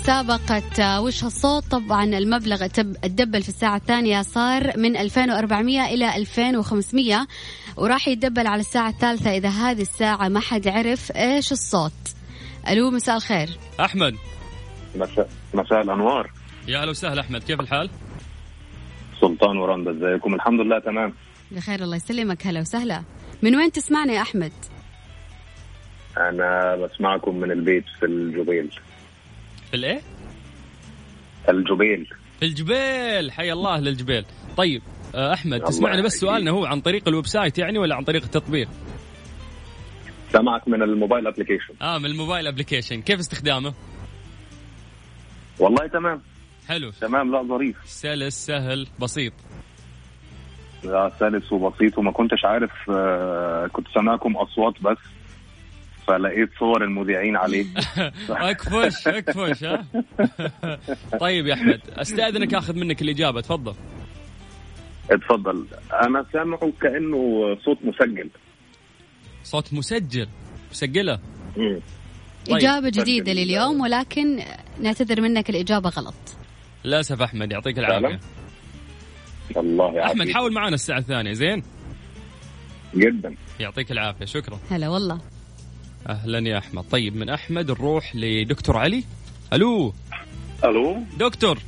مسابقة 0.00 0.62
آه، 0.80 1.00
وش 1.00 1.24
هالصوت 1.24 1.64
طبعا 1.64 2.04
المبلغ 2.04 2.64
الدبل 3.04 3.42
في 3.42 3.48
الساعة 3.48 3.76
الثانية 3.76 4.22
صار 4.22 4.78
من 4.78 4.96
2400 4.96 5.86
إلى 5.86 6.16
2500 6.16 7.26
وراح 7.76 8.08
يتدبل 8.08 8.46
على 8.46 8.60
الساعة 8.60 8.88
الثالثة 8.88 9.30
إذا 9.36 9.48
هذه 9.48 9.82
الساعة 9.82 10.28
ما 10.28 10.40
حد 10.40 10.68
عرف 10.68 11.12
إيش 11.12 11.52
الصوت. 11.52 11.92
ألو 12.68 12.90
مساء 12.90 13.16
الخير. 13.16 13.48
أحمد. 13.80 14.14
مساء 14.96 15.28
مساء 15.54 15.82
الأنوار. 15.82 16.30
يا 16.68 16.80
أهلا 16.80 16.90
وسهلا 16.90 17.20
أحمد. 17.20 17.42
كيف 17.42 17.60
الحال؟ 17.60 17.90
سلطان 19.20 19.56
ورندا 19.56 19.90
إزيكم؟ 19.90 20.34
الحمد 20.34 20.60
لله 20.60 20.78
تمام. 20.78 21.12
بخير 21.50 21.82
الله 21.82 21.96
يسلمك. 21.96 22.46
هلا 22.46 22.60
وسهلا. 22.60 23.02
من 23.42 23.56
وين 23.56 23.72
تسمعنا 23.72 24.12
يا 24.12 24.22
أحمد؟ 24.22 24.52
أنا 26.16 26.76
بسمعكم 26.76 27.36
من 27.36 27.50
البيت 27.50 27.84
في 28.00 28.06
الجبيل. 28.06 28.70
في 29.70 29.76
الايه؟ 29.76 30.00
الجبيل. 31.48 32.06
في 32.40 32.46
الجبيل. 32.46 33.32
حي 33.32 33.52
الله 33.52 33.80
للجبيل 33.80 34.24
طيب 34.56 34.82
آه، 35.14 35.32
أحمد 35.34 35.60
تسمعنا 35.60 36.02
بس. 36.02 36.12
سؤالنا 36.12 36.50
هو 36.50 36.64
عن 36.66 36.80
طريق 36.80 37.08
ال 37.08 37.26
website 37.26 37.58
يعني 37.58 37.78
ولا 37.78 37.94
عن 37.96 38.04
طريق 38.04 38.22
التطبيق؟ 38.22 38.68
سمعك 40.32 40.68
من 40.68 40.82
ال 40.82 40.88
mobile 40.88 41.26
application 41.26 41.74
آه 41.82 41.98
من 41.98 42.06
ال 42.06 42.12
mobile 42.12 42.46
application 42.46 43.02
كيف 43.02 43.18
استخدامه؟ 43.18 43.74
والله 45.58 45.86
تمام. 45.86 46.22
حلو. 46.68 46.90
تمام 47.00 47.32
لا 47.32 47.42
ظريف. 47.42 47.76
سلس 47.84 48.46
سهل 48.46 48.86
بسيط. 49.00 49.32
لا 50.84 51.12
سلس 51.20 51.52
وبسيط 51.52 51.98
وما 51.98 52.12
كنتش 52.12 52.44
عارف 52.44 52.70
آه، 52.90 53.66
كنت 53.66 53.86
سامعكم 53.94 54.36
أصوات 54.36 54.74
بس. 54.82 54.98
فلقيت 56.06 56.48
صور 56.58 56.84
المذيعين 56.84 57.36
عليه. 57.36 57.66
أكفش 58.30 59.08
أكفش 59.08 59.64
ها؟ 59.64 59.84
طيب 61.20 61.46
يا 61.46 61.54
أحمد 61.54 61.80
أستأذنك 61.88 62.54
أخذ 62.54 62.74
منك 62.76 63.02
الإجابة 63.02 63.40
تفضل. 63.40 63.74
اتفضل. 65.10 65.66
أنا 65.92 66.26
سامعه 66.32 66.72
كأنه 66.82 67.18
صوت 67.64 67.78
مسجل. 67.84 68.30
صوت 69.44 69.72
مسجل؟ 69.74 70.28
مسجلة. 70.70 71.18
طيب. 71.56 71.82
إجابة 72.56 72.88
جديدة 72.88 73.32
بدل- 73.32 73.42
لليوم 73.44 73.80
ولكن 73.80 74.42
نعتذر 74.80 75.20
منك 75.20 75.50
الإجابة 75.50 75.88
غلط. 75.88 76.14
للأسف 76.84 77.22
أحمد 77.22 77.52
يعطيك؟ 77.52 77.78
العافية. 77.78 78.20
الله 79.56 79.94
يعافيك. 79.94 80.20
أحمد 80.20 80.34
حاول 80.34 80.52
معنا 80.52 80.74
الساعة 80.74 80.98
الثانية 80.98 81.32
زين؟ 81.32 81.62
جدا. 82.94 83.34
يعطيك 83.60 83.92
العافية 83.92 84.24
شكرا. 84.24 84.58
هلا 84.70 84.88
والله. 84.88 85.20
أهلا 86.08 86.48
يا 86.48 86.58
أحمد. 86.58 86.84
طيب 86.90 87.16
من 87.16 87.28
أحمد 87.28 87.70
نروح 87.70 88.16
لدكتور 88.16 88.76
علي. 88.76 89.04
ألو. 89.52 89.94
ألو. 90.64 91.02
دكتور. 91.18 91.58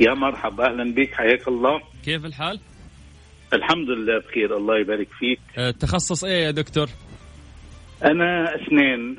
يا 0.00 0.14
مرحبا 0.14 0.66
أهلا 0.66 0.94
بك. 0.94 1.14
حياك 1.14 1.48
الله. 1.48 1.80
كيف 2.04 2.24
الحال؟ 2.24 2.60
الحمد 3.52 3.88
لله 3.90 4.18
بخير. 4.18 4.56
الله 4.56 4.78
يبارك 4.78 5.08
فيك. 5.18 5.40
آه، 5.58 5.70
تخصص 5.70 6.24
إيه 6.24 6.44
يا 6.44 6.50
دكتور؟ 6.50 6.88
أنا 8.04 8.54
أسنان. 8.54 9.16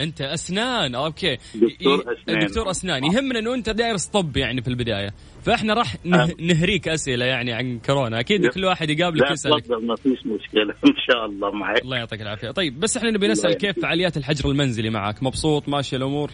انت 0.00 0.20
اسنان 0.20 0.94
أوكي. 0.94 1.38
دكتور 1.54 2.00
أسنان. 2.00 2.46
دكتور 2.46 2.70
اسنان. 2.70 3.04
يهمنا 3.04 3.38
إنه 3.38 3.54
أنت 3.54 3.70
دايرس 3.70 4.06
طب 4.06 4.36
يعني 4.36 4.62
في 4.62 4.68
البداية. 4.68 5.10
فإحنا 5.42 5.74
راح 5.74 5.94
آه. 6.06 6.28
نهريك 6.40 6.88
أسئلة 6.88 7.24
يعني 7.24 7.52
عن 7.52 7.78
كورونا. 7.78 8.20
أكيد 8.20 8.40
لا. 8.40 8.50
كل 8.50 8.64
واحد 8.64 8.90
يقابلك 8.90 9.22
لا 9.22 9.32
يسالك 9.32 9.64
تفضل 9.64 9.86
ما 9.86 9.96
فيش 9.96 10.26
مشكلة. 10.26 10.74
إن 10.88 10.94
شاء 11.10 11.26
الله 11.26 11.50
معك. 11.50 11.82
الله 11.82 11.96
يعطيك 11.96 12.22
العافية. 12.22 12.50
طيب 12.50 12.80
بس 12.80 12.96
إحنا 12.96 13.10
نبي 13.10 13.28
نسأل 13.28 13.54
كيف 13.54 13.78
فعاليات 13.82 14.16
الحجر 14.16 14.50
المنزلي 14.50 14.90
معك؟ 14.90 15.22
مبسوط؟ 15.22 15.68
ماشيه 15.68 15.96
الأمور؟ 15.96 16.30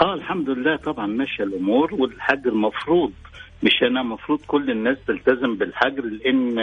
آه 0.00 0.14
الحمد 0.14 0.50
لله 0.50 0.76
طبعا 0.76 1.06
ماشيه 1.06 1.44
الأمور. 1.44 1.94
والحجر 1.94 2.48
المفروض 2.48 3.12
مش 3.62 3.82
أنا 3.82 4.00
المفروض 4.00 4.40
كل 4.46 4.70
الناس 4.70 4.96
تلتزم 5.06 5.56
بالحجر 5.56 6.04
لأن 6.04 6.54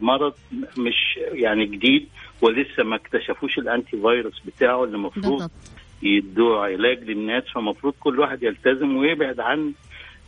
مرض 0.00 0.32
مش 0.78 1.18
يعني 1.32 1.66
جديد. 1.66 2.08
ولسه 2.42 2.82
ما 2.84 2.96
اكتشفوش 2.96 3.58
الانتي 3.58 3.90
فيروس 3.90 4.40
بتاعه 4.46 4.84
اللي 4.84 4.96
المفروض 4.96 5.50
يدوا 6.02 6.58
علاج 6.58 7.02
للناس 7.04 7.44
فمفروض 7.54 7.94
كل 8.00 8.20
واحد 8.20 8.42
يلتزم 8.42 8.96
ويبعد 8.96 9.40
عن 9.40 9.72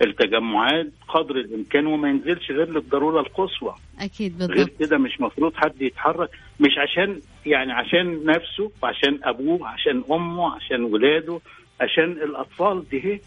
التجمعات 0.03 0.87
قدر 1.09 1.37
الإمكان 1.37 1.87
وما 1.87 2.09
ينزلش 2.09 2.51
غير 2.51 2.71
للضرورة 2.71 3.21
القصوى 3.21 3.75
أكيد 4.01 4.43
غير 4.43 4.49
بالضبط 4.49 4.79
كده 4.81 4.99
مش 4.99 5.21
مفروض 5.21 5.55
حد 5.57 5.83
يتحرك 5.83 6.31
مش 6.61 6.79
عشان 6.79 7.21
يعني 7.47 7.73
عشان 7.73 8.25
نفسه 8.27 8.71
وعشان 8.83 9.19
أبوه 9.23 9.69
عشان 9.69 10.03
أمه 10.11 10.55
عشان 10.55 10.85
ولاده 10.85 11.41
عشان 11.81 12.05
الأطفال 12.13 12.89
دي 12.89 13.05
هي. 13.05 13.21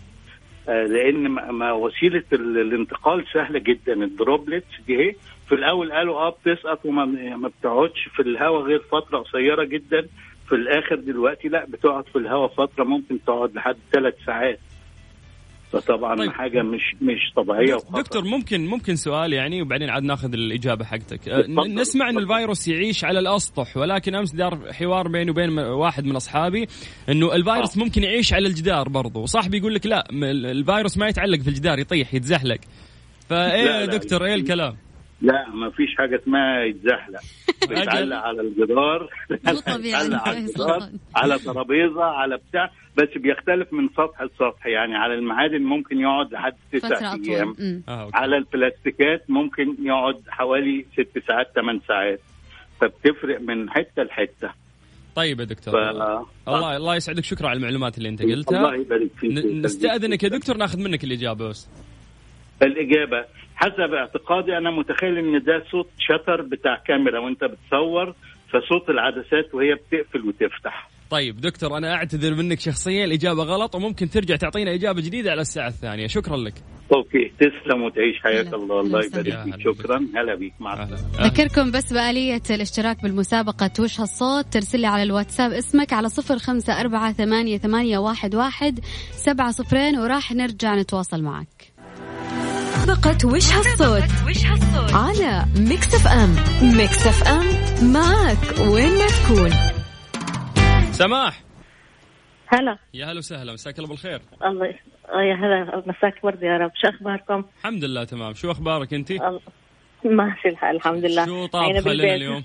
آه، 0.70 0.86
لأن 0.86 1.28
ما 1.30 1.72
وسيلة 1.72 2.24
ال- 2.34 2.58
الانتقال 2.58 3.26
سهلة 3.34 3.60
جدا 3.60 3.94
الدروبلتس 3.94 4.82
دي 4.88 4.98
هي. 4.98 5.16
في 5.50 5.56
الأول 5.56 5.92
قالوا 5.92 6.16
آه 6.20 6.30
بتسقط 6.30 6.86
وما 6.86 7.06
ما 7.36 7.48
بتقعدش 7.48 8.10
في 8.16 8.22
الهواء 8.22 8.62
غير 8.64 8.80
فترة 8.92 9.18
قصيرة 9.20 9.64
جدا 9.64 10.08
في 10.50 10.56
الآخر 10.56 10.96
دلوقتي 10.96 11.48
لا 11.48 11.66
بتقعد 11.66 12.06
في 12.08 12.16
الهواء 12.16 12.48
فترة 12.48 12.84
ممكن 12.84 13.20
تقعد 13.28 13.56
لحد 13.56 13.76
ثلاث 13.94 14.14
ساعات 14.26 14.60
فطبعا 15.72 16.16
طيب. 16.16 16.32
حاجة 16.32 16.62
مش 16.62 16.96
مش 17.02 17.34
طبيعية 17.36 17.74
وخطر. 17.76 18.02
دكتور 18.02 18.24
ممكن 18.24 18.66
ممكن 18.66 18.96
سؤال 18.96 19.34
يعني 19.34 19.62
وبعدين 19.62 19.90
عاد 19.90 20.04
ناخذ 20.04 20.34
الإجابة 20.34 20.86
حقتك 20.86 21.30
أه، 21.30 21.40
اتفضل، 21.40 21.74
نسمع 21.76 22.10
إن. 22.10 22.18
الفيروس 22.18 22.68
يعيش 22.68 23.04
على 23.06 23.20
الأسطح 23.20 23.78
ولكن 23.78 24.16
أمس 24.16 24.36
دار 24.36 24.74
حوار 24.74 25.08
بيني 25.08 25.32
وبين 25.32 25.60
واحد 25.60 26.06
من 26.06 26.16
أصحابي 26.16 26.68
إنه 27.10 27.36
الفيروس 27.36 27.78
آه. 27.78 27.84
ممكن 27.84 28.04
يعيش 28.04 28.34
على 28.34 28.48
الجدار 28.48 28.90
برضه 28.90 29.20
وصاحبي 29.20 29.58
يقول 29.58 29.74
لك 29.76 29.86
لا 29.86 30.04
الفيروس 30.52 30.98
ما 30.98 31.08
يتعلق 31.08 31.40
في 31.40 31.48
الجدار 31.48 31.80
يطيح 31.80 32.14
يتزحلق 32.14 32.60
فإيه 33.30 33.64
لا، 33.66 33.80
يا 33.82 33.86
لا. 33.86 33.98
دكتور 33.98 34.26
إيه 34.26 34.36
الكلام 34.36 34.76
لا 35.22 35.50
ما 35.50 35.70
فيش 35.70 35.96
حاجة 35.98 36.16
اسمها 36.16 36.64
يتزحلق. 36.64 37.22
بيتعلق 37.70 38.18
على 38.18 38.42
الجدار. 38.42 39.10
بيتعلق 39.30 40.28
على 40.28 40.38
الجدار. 40.40 40.90
على 41.16 41.40
ترابيزة 41.40 42.04
على 42.04 42.38
بتاع 42.50 42.72
بس 42.98 43.10
بيختلف 43.18 43.74
من 43.74 43.90
سطح 43.90 44.22
لسطح. 44.22 44.66
يعني 44.66 44.96
على 44.96 45.14
المعادن 45.14 45.62
ممكن 45.62 46.00
يقعد 46.00 46.34
لحد 46.34 46.54
تسع 46.72 47.14
أيام. 47.14 47.56
آه،. 47.90 48.10
على 48.14 48.38
البلاستيكات 48.38 49.30
ممكن 49.30 49.76
يقعد 49.80 50.22
حوالي 50.30 50.86
ست 50.94 51.28
ساعات 51.28 51.48
ثمان 51.56 51.80
ساعات. 51.88 52.20
فبتفرق 52.82 53.42
من 53.42 53.70
حتة 53.70 54.04
لحتة. 54.04 54.52
طيب 55.16 55.40
يا 55.40 55.46
دكتور. 55.46 55.74
ف... 55.74 55.78
الله 56.48 56.78
الله 56.78 56.96
يسعدك. 56.96 57.24
شكرا 57.24 57.50
على 57.50 57.58
المعلومات 57.58 57.98
اللي 57.98 58.10
انت 58.10 58.22
الله 58.22 58.36
قلتها 58.36 58.74
يبارك 58.74 59.12
فيك. 59.18 59.32
نستأذنك 59.46 60.24
يا 60.24 60.30
دكتور 60.30 60.58
ناخذ 60.58 60.80
منك 60.80 61.04
الإجابة 61.04 61.50
بس. 61.50 61.70
الإجابة. 62.62 63.26
حسب 63.56 63.94
اعتقادي 63.94 64.58
أنا 64.58 64.72
متخيل 64.72 65.18
إن 65.18 65.44
ده 65.44 65.64
صوت 65.72 65.90
شتر 66.00 66.42
بتاع 66.42 66.84
كاميرا 66.88 67.20
وأنت 67.20 67.44
بتصور 67.44 68.16
فصوت 68.50 68.90
العدسات 68.90 69.54
وهي 69.54 69.74
بتقفل 69.76 70.28
وتفتح. 70.28 70.90
طيب 71.10 71.42
دكتور 71.42 71.78
أنا 71.78 71.94
أعتذر 71.94 72.36
منك 72.36 72.60
شخصيا 72.60 73.06
الإجابة 73.06 73.44
غلط 73.44 73.76
وممكن 73.76 74.10
ترجع 74.10 74.36
تعطينا 74.36 74.74
إجابة 74.74 75.02
جديدة 75.02 75.32
على 75.32 75.42
الساعة 75.42 75.68
الثانية. 75.68 76.08
شكرا 76.08 76.38
لك. 76.38 76.54
أوكي 76.96 77.32
تسلم 77.40 77.84
وتعيش 77.84 78.22
حياك 78.24 78.48
هلا. 78.48 78.56
الله. 78.56 78.80
الله 78.82 79.06
يبارك. 79.06 79.44
فيك. 79.44 79.60
شكرا. 79.60 80.08
هلا 80.16 80.36
بيك. 80.36 80.54
مع 80.60 80.74
السلامة. 80.74 81.16
أهلا. 81.16 81.26
أذكركم 81.26 81.72
بس 81.72 81.94
بآلية 81.94 82.42
الاشتراك 82.50 83.04
بالمسابقة 83.04 83.72
وش 83.80 84.00
هالصوت 84.00 84.46
ترسل 84.46 84.80
لي 84.80 84.88
على 84.88 85.04
الواتساب 85.04 85.52
اسمك 85.52 85.94
على 85.94 86.10
صفر 86.10 86.38
خمسة 86.38 86.82
أربعة 86.82 87.14
ثمانية, 87.14 87.58
ثمانية 87.58 87.98
واحد, 87.98 88.36
واحد 88.36 88.80
سبعة 89.12 89.52
صفرين 89.52 90.00
وراح 90.00 90.32
نرجع 90.32 90.76
نتواصل 90.76 91.24
معك. 91.24 91.63
مسابقة 92.78 93.28
وش 93.28 93.54
هالصوت؟ 93.54 94.04
على 94.94 95.46
Mix 95.58 95.96
FM. 95.96 96.30
Mix 96.78 97.08
FM 97.08 97.46
معك 97.94 98.60
وين 98.60 98.90
ما 98.92 99.08
تكون. 99.08 99.50
سماح. 100.92 101.42
هلا. 102.48 102.78
يا 102.94 103.06
هلا 103.06 103.18
وسهلا 103.18 103.54
مساك 103.54 103.78
الله 103.80 103.90
بالخير. 103.90 104.22
الله 104.46 104.66
يا 105.24 105.36
هلا 105.36 105.84
مساك 105.88 106.24
ورد 106.24 106.44
يا 106.44 106.58
رب. 106.58 106.72
شو 106.82 106.90
أخباركم؟ 106.90 107.44
الحمد 107.60 107.84
لله 107.84 108.04
تمام. 108.04 108.34
شو 108.34 108.52
أخبارك 108.52 108.94
أنت؟ 108.94 109.12
الله- 109.12 109.42
ماشي 110.06 110.50
الحال 110.50 110.76
الحمد 110.76 111.06
لله. 111.06 111.26
شو 111.26 111.46
طابخه 111.46 111.92
لنا. 111.94 112.16
اليوم؟ 112.16 112.44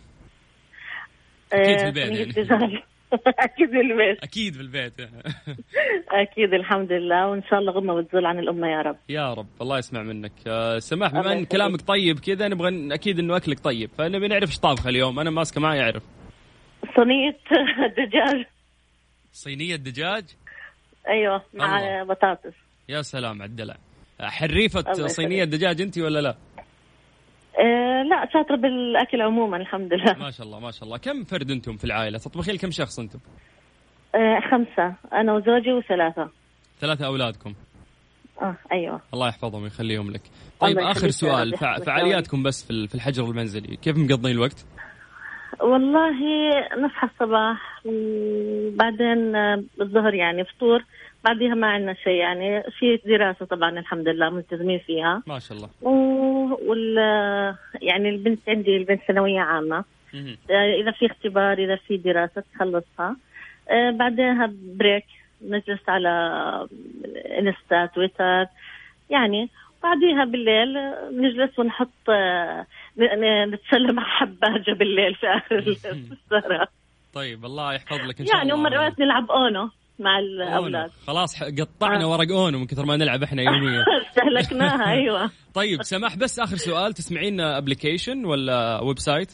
آه، 1.53 1.57
أكيد 1.57 1.79
في 1.79 1.85
البيت 1.87 2.37
يعني. 2.49 2.85
أكيد 3.27 3.71
في 3.71 3.81
البيت 3.81 4.23
أكيد 4.23 4.55
في 4.55 4.61
البيت 4.61 4.93
أكيد 6.23 6.55
الحمد 6.55 6.93
لله 6.93 7.27
وإن 7.29 7.43
شاء 7.51 7.59
الله 7.59 7.73
غمه 7.73 7.93
وتزول 7.95 8.27
عن 8.27 8.39
الأمة 8.39 8.69
يا 8.69 8.83
رب. 8.83 8.97
يا 9.09 9.35
رب 9.35 9.47
الله 9.61 9.79
يسمع 9.79 10.03
منك. 10.03 10.33
آه، 10.47 10.79
سماح 10.79 11.13
بما 11.13 11.33
إن. 11.33 11.45
كلامك 11.45 11.81
طيب 11.83 12.19
كذا 12.21 12.49
نبغى 12.49 12.95
أكيد 12.95 13.19
إنه 13.19 13.37
أكلك 13.37 13.61
طيب 13.61 13.91
فنبي 13.99 14.29
نعرف 14.29 14.49
إيش 14.49 14.59
طابخه 14.59 14.89
اليوم. 14.89 15.21
أنا 15.21 15.31
ماسكة 15.31 15.61
معي 15.61 15.81
أعرف. 15.81 16.03
صينية 16.97 17.37
دجاج. 17.99 18.45
صينية 19.33 19.77
دجاج؟ 19.77 20.25
أيوه 21.09 21.43
مع 21.55 21.79
الله. 21.79 22.05
بطاطس. 22.15 22.53
يا 22.89 23.03
سلام 23.03 23.43
على 23.43 23.51
الدلع. 23.51 23.77
حريفة. 24.21 24.93
صينية 24.93 25.45
دجاج 25.45 25.81
انت 25.81 25.99
ولا 25.99 26.19
لا؟ 26.21 26.37
آه 28.01 28.03
لا 28.03 28.29
شاطره 28.33 28.57
بالأكل 28.57 29.23
عموما 29.23 29.57
الحمد 29.57 29.93
لله. 29.95 30.13
ما 30.19 30.31
شاء 30.31 30.47
الله 30.47 30.61
ما 30.61 30.71
شاء 30.71 30.85
الله. 30.85 30.97
كم 30.99 31.25
فرد 31.25 31.51
أنتم 31.51 31.77
في 31.77 31.85
العائلة؟ 31.85 32.19
تطبخين 32.19 32.55
لكم 32.55 32.71
شخص 32.71 32.99
أنتم؟ 32.99 33.19
آه 34.15 34.41
خمسة. 34.51 34.95
أنا 35.13 35.33
وزوجي 35.35 35.73
وثلاثة. 35.73 36.29
ثلاثة 36.81 37.07
أولادكم. 37.07 37.55
آه 38.43 38.55
أيوه. 38.73 39.01
الله 39.15 39.29
يحفظهم 39.29 39.63
ويخليهم 39.63 40.11
لك. 40.11 40.23
طيب 40.61 40.79
آخر 40.79 41.09
سؤال 41.11 41.57
فع- 41.57 41.79
فعالياتكم 41.79 42.43
بس 42.43 42.65
في 42.65 42.71
ال- 42.71 42.89
في 42.89 42.95
الحجر 42.95 43.25
المنزلي. 43.25 43.77
كيف 43.77 43.97
مقضين 43.99 44.33
الوقت؟ 44.33 44.67
والله 45.61 46.15
نصحى 46.85 47.07
الصباح 47.07 47.81
وبعدين 47.85 49.37
آه، 49.37 49.63
الظهر 49.81 50.15
يعني 50.15 50.45
فطور 50.45 50.85
بعدها 51.25 51.55
ما 51.55 51.67
عندنا 51.67 51.95
شيء 51.95 52.13
يعني 52.13 52.63
في 52.63 53.01
دراسة 53.07 53.47
طبعا 53.47 53.71
الحمد 53.79 54.09
لله 54.09 54.31
ملتزمين 54.31 54.79
فيها. 54.79 55.23
ما 55.27 55.39
شاء 55.39 55.59
الله. 55.59 55.69
وال 56.53 56.97
يعني 57.83 58.09
البنت 58.09 58.39
عندي 58.49 58.77
البنت 58.77 59.01
ثانوية 59.09 59.41
عامة. 59.41 59.85
مهم. 60.15 60.37
آه، 60.51 60.75
إذا 60.83 60.91
في 60.91 61.07
اختبار 61.07 61.59
إذا 61.59 61.77
في 61.77 61.97
دراسة 61.97 62.43
تخلصها. 62.55 63.17
آه، 63.71 63.91
بعدها 63.91 64.53
break 64.63 65.05
نجلس 65.43 65.89
على 65.89 66.09
انستا 67.39 67.87
تويتر 67.87 68.47
يعني 69.11 69.49
بعديها 69.83 70.25
بالليل 70.25 70.79
نجلس 71.13 71.59
ونحط 71.59 72.11
آه، 72.11 72.67
نتسلى 73.47 73.93
مع 73.93 74.03
حباجة 74.05 74.73
بالليل 74.73 75.15
في 75.15 75.27
آخر 75.27 75.59
السهرة 75.59 76.69
طيب 77.15 77.45
الله 77.45 77.75
يحفظ 77.75 77.99
لك 78.09 78.21
إن 78.21 78.27
شاء 78.27 78.37
يعني 78.37 78.53
الله. 78.53 78.61
ومرات 78.61 79.01
نلعب 79.01 79.31
UNO. 79.31 79.71
مع 80.01 80.19
UNO. 80.19 80.27
الأولاد. 80.43 80.91
خلاص 81.07 81.43
قطعنا 81.43 82.05
آه. 82.05 82.09
ورق 82.09 82.31
UNO 82.33 82.59
من 82.59 82.67
كثر 82.67 82.85
ما 82.87 82.97
نلعب 82.97 83.23
إحنا 83.23 83.43
يوميا. 83.43 83.85
استهلكناها 84.11 84.91
أيوة. 84.93 85.31
طيب 85.55 85.83
سماح 85.83 86.17
بس 86.17 86.39
آخر 86.39 86.57
سؤال 86.57 86.93
تسمعين 86.93 87.41
application 87.41 88.25
ولا 88.25 88.81
website 88.83 89.33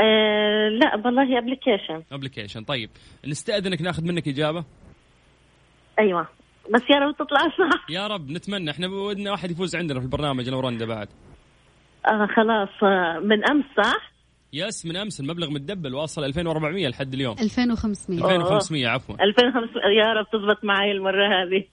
آه 0.00 0.68
لا 0.68 0.96
والله 1.04 1.38
application. 1.38 2.02
application 2.12 2.64
طيب. 2.64 2.90
نستاذنك 3.26 3.82
ناخذ 3.82 4.04
منك 4.04 4.28
إجابة. 4.28 4.64
أيوه. 5.98 6.28
بس 6.74 6.82
يا 6.90 6.96
رب 6.96 7.14
تطلع 7.16 7.40
صح 7.40 7.90
يا 7.96 8.06
رب 8.06 8.30
نتمنى. 8.30 8.70
إحنا 8.70 8.86
ودنا 8.88 9.30
واحد 9.30 9.50
يفوز 9.50 9.76
عندنا 9.76 9.98
في 10.00 10.04
البرنامج 10.06 10.48
أنا 10.48 10.56
ورندا 10.56 10.86
بعد. 10.86 11.08
آه 12.06 12.26
خلاص. 12.36 12.68
آه 12.82 13.18
من 13.18 13.50
أمس 13.50 13.64
صح؟ 13.76 14.12
yes 14.52 14.86
من 14.86 14.96
أمس 14.96 15.20
المبلغ 15.20 15.50
متدبل 15.50 15.94
واصل 15.94 16.24
2400 16.24 16.88
لحد 16.88 17.14
اليوم. 17.14 17.36
2500 17.38 18.36
2500 18.36 18.88
عفوا. 18.88 19.14
2500 19.14 19.84
يا 19.98 20.12
رب 20.12 20.26
تزبط 20.32 20.64
معي 20.64 20.92
المرة 20.92 21.26
هذه. 21.26 21.64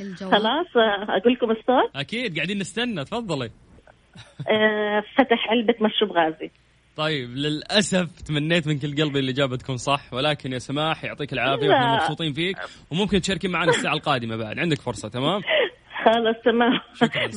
الجواب. 0.00 0.32
خلاص 0.32 0.66
أقول 1.08 1.32
لكم 1.32 1.50
الصوت 1.50 1.96
أكيد 1.96 2.36
قاعدين 2.36 2.58
نستنى 2.58 3.04
تفضلي. 3.04 3.50
آه 4.48 5.02
فتح 5.18 5.48
علبة 5.50 5.74
مشروب 5.80 6.12
غازي. 6.12 6.50
طيب 6.96 7.30
للأسف 7.30 8.22
تمنيت 8.22 8.66
من 8.68 8.78
كل 8.78 9.02
قلبي 9.02 9.18
الاجابه 9.18 9.56
تكون 9.56 9.76
صح 9.76 10.12
ولكن 10.14 10.52
يا 10.52 10.58
سماح 10.58 11.04
يعطيك 11.04 11.32
العافية. 11.32 11.68
وإحنا 11.68 11.94
مبسوطين 11.94 12.32
فيك 12.32 12.56
وممكن 12.90 13.20
تشاركين 13.20 13.50
معنا 13.50 13.70
الساعة 13.70 13.94
القادمة 13.94 14.36
بعد. 14.36 14.58
عندك 14.58 14.80
فرصة 14.80 15.08
تمام؟ 15.08 15.40
خلاص 16.04 16.36
تمام. 16.44 16.80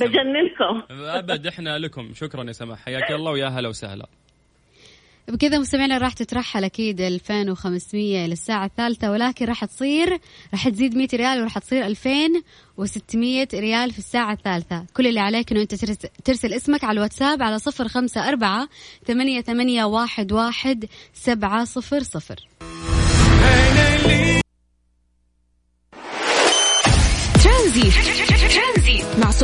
بجننكم. 0.00 0.82
أبد 0.90 1.46
إحنا 1.46 1.78
لكم. 1.78 2.12
شكرا 2.14 2.44
يا 2.44 2.52
سماح. 2.52 2.78
حياك 2.84 3.10
الله 3.12 3.30
ويا 3.30 3.48
هلا 3.48 3.68
وسهلا. 3.68 4.06
بكذا 5.28 5.58
مستمعينا 5.58 5.98
راح 5.98 6.12
تترحل 6.12 6.64
أكيد 6.64 7.00
2500 7.00 8.26
للساعة 8.26 8.64
الثالثة 8.66 9.10
ولكن 9.10 9.46
راح 9.46 9.64
تصير 9.64 10.18
راح 10.52 10.68
تزيد 10.68 10.96
100 10.96 11.08
ريال 11.14 11.40
وراح 11.40 11.58
تصير 11.58 11.86
2600 11.86 13.48
ريال 13.54 13.90
في 13.90 13.98
الساعة 13.98 14.32
الثالثة. 14.32 14.84
كل 14.96 15.06
اللي 15.06 15.20
عليك 15.20 15.52
إنه 15.52 15.62
أنت 15.62 15.74
ترسل 16.24 16.52
اسمك 16.52 16.84
على 16.84 16.96
الواتساب 16.96 17.42
على 17.42 17.58
054 17.80 18.68
88 19.06 19.42
ثمانية 19.42 19.84
واحد 19.84 20.32
واحد 20.32 20.86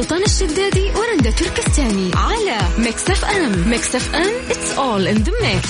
سلطان 0.03 0.23
الشدادي 0.23 0.91
ورندا 0.91 1.31
تركستاني 1.31 2.11
على 2.15 2.59
Mix 2.79 3.11
FM 3.11 3.69
Mix 3.71 3.97
FM 3.97 4.33
it's 4.49 4.79
all 4.79 5.17
in 5.17 5.25
the 5.25 5.33
mix. 5.43 5.69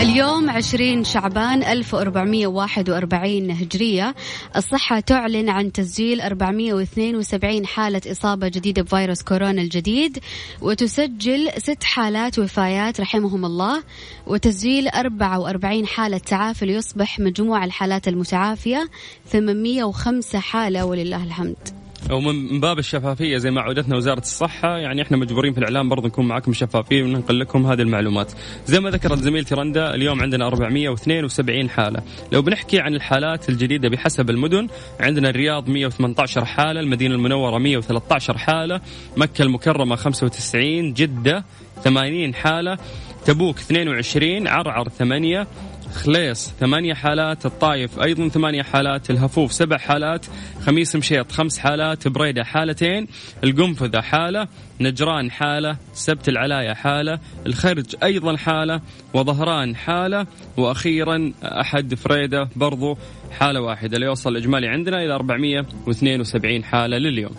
اليوم 0.00 0.50
20 0.50 1.04
شعبان 1.04 1.62
1441 1.62 3.50
هجرية. 3.50 4.14
الصحة 4.56 5.00
تعلن 5.00 5.48
عن 5.48 5.72
تسجيل 5.72 6.20
472 6.20 7.66
حالة 7.66 8.00
إصابة 8.06 8.48
جديدة 8.48 8.82
بفيروس 8.82 9.22
كورونا 9.22 9.62
الجديد 9.62 10.18
وتسجل 10.62 11.50
ست 11.58 11.84
حالات 11.84 12.38
وفايات 12.38 13.00
رحمهم 13.00 13.44
الله 13.44 13.82
وتسجيل 14.26 14.88
44 14.88 15.86
حالة 15.86 16.18
تعافي 16.18 16.66
ليصبح 16.66 17.20
مجموع 17.20 17.64
الحالات 17.64 18.08
المتعافية 18.08 18.88
805 19.32 20.38
حالة 20.38 20.84
ولله 20.84 21.24
الحمد. 21.24 21.87
ومن 22.12 22.60
باب 22.60 22.78
الشفافية 22.78 23.36
زي 23.36 23.50
ما 23.50 23.60
عودتنا 23.60 23.96
وزارة 23.96 24.18
الصحة 24.18 24.78
يعني 24.78 25.02
إحنا 25.02 25.16
مجبورين 25.16 25.52
في 25.52 25.58
الإعلام 25.58 25.88
برضه 25.88 26.08
نكون 26.08 26.28
معكم 26.28 26.52
شفافين 26.52 27.04
وننقل 27.04 27.40
لكم 27.40 27.66
هذه 27.66 27.80
المعلومات. 27.80 28.32
زي 28.66 28.80
ما 28.80 28.90
ذكرت 28.90 29.18
زميلتي 29.18 29.54
رندا 29.54 29.94
اليوم 29.94 30.22
عندنا 30.22 30.46
472 30.46 31.70
حالة، 31.70 32.02
لو 32.32 32.42
بنحكي 32.42 32.80
عن 32.80 32.94
الحالات 32.94 33.48
الجديدة 33.48 33.88
بحسب 33.88 34.30
المدن 34.30 34.68
عندنا 35.00 35.30
الرياض 35.30 35.68
118 35.68 36.44
حالة، 36.44 36.80
المدينة 36.80 37.14
المنورة 37.14 37.58
113 37.58 38.38
حالة، 38.38 38.80
مكة 39.16 39.42
المكرمة 39.42 39.96
95 39.96 40.92
جدة 40.92 41.44
80 41.84 42.34
حالة، 42.34 42.78
تبوك 43.24 43.58
22 43.58 44.48
عرعر 44.48 44.88
8 44.88 45.46
خليص 45.94 46.50
ثمانية 46.60 46.94
حالات 46.94 47.46
الطايف 47.46 48.00
أيضا 48.00 48.28
ثمانية 48.28 48.62
حالات 48.62 49.10
الهفوف 49.10 49.52
سبع 49.52 49.76
حالات 49.76 50.26
خميس 50.60 50.96
مشيط 50.96 51.32
خمس 51.32 51.58
حالات 51.58 52.08
بريدة 52.08 52.44
حالتين 52.44 53.06
القنفذة 53.44 54.00
حالة 54.00 54.48
نجران 54.80 55.30
حالة 55.30 55.76
سبت 55.92 56.28
العلاية 56.28 56.74
حالة 56.74 57.18
الخرج 57.46 57.96
أيضا 58.02 58.36
حالة 58.36 58.80
وظهران 59.14 59.76
حالة 59.76 60.26
وأخيرا 60.56 61.32
أحد 61.42 61.94
رفيدة 61.94 62.48
برضو 62.56 62.98
حالة 63.30 63.60
واحدة. 63.60 63.98
ليوصل 63.98 64.30
الإجمالي 64.30 64.68
عندنا 64.68 65.04
إلى 65.04 65.14
472 65.14 66.64
حالة 66.64 66.98
لليوم. 66.98 67.34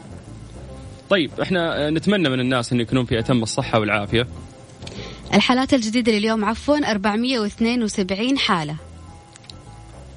طيب 1.09 1.31
إحنا 1.41 1.89
نتمنى 1.89 2.29
من 2.29 2.39
الناس 2.39 2.73
أن 2.73 2.79
يكونون 2.79 3.05
في 3.05 3.19
أتم 3.19 3.43
الصحة 3.43 3.79
والعافية. 3.79 4.27
الحالات 5.33 5.73
الجديدة 5.73 6.11
لليوم 6.11 6.45
عفوا 6.45 6.91
472 6.91 8.37
حالة. 8.37 8.88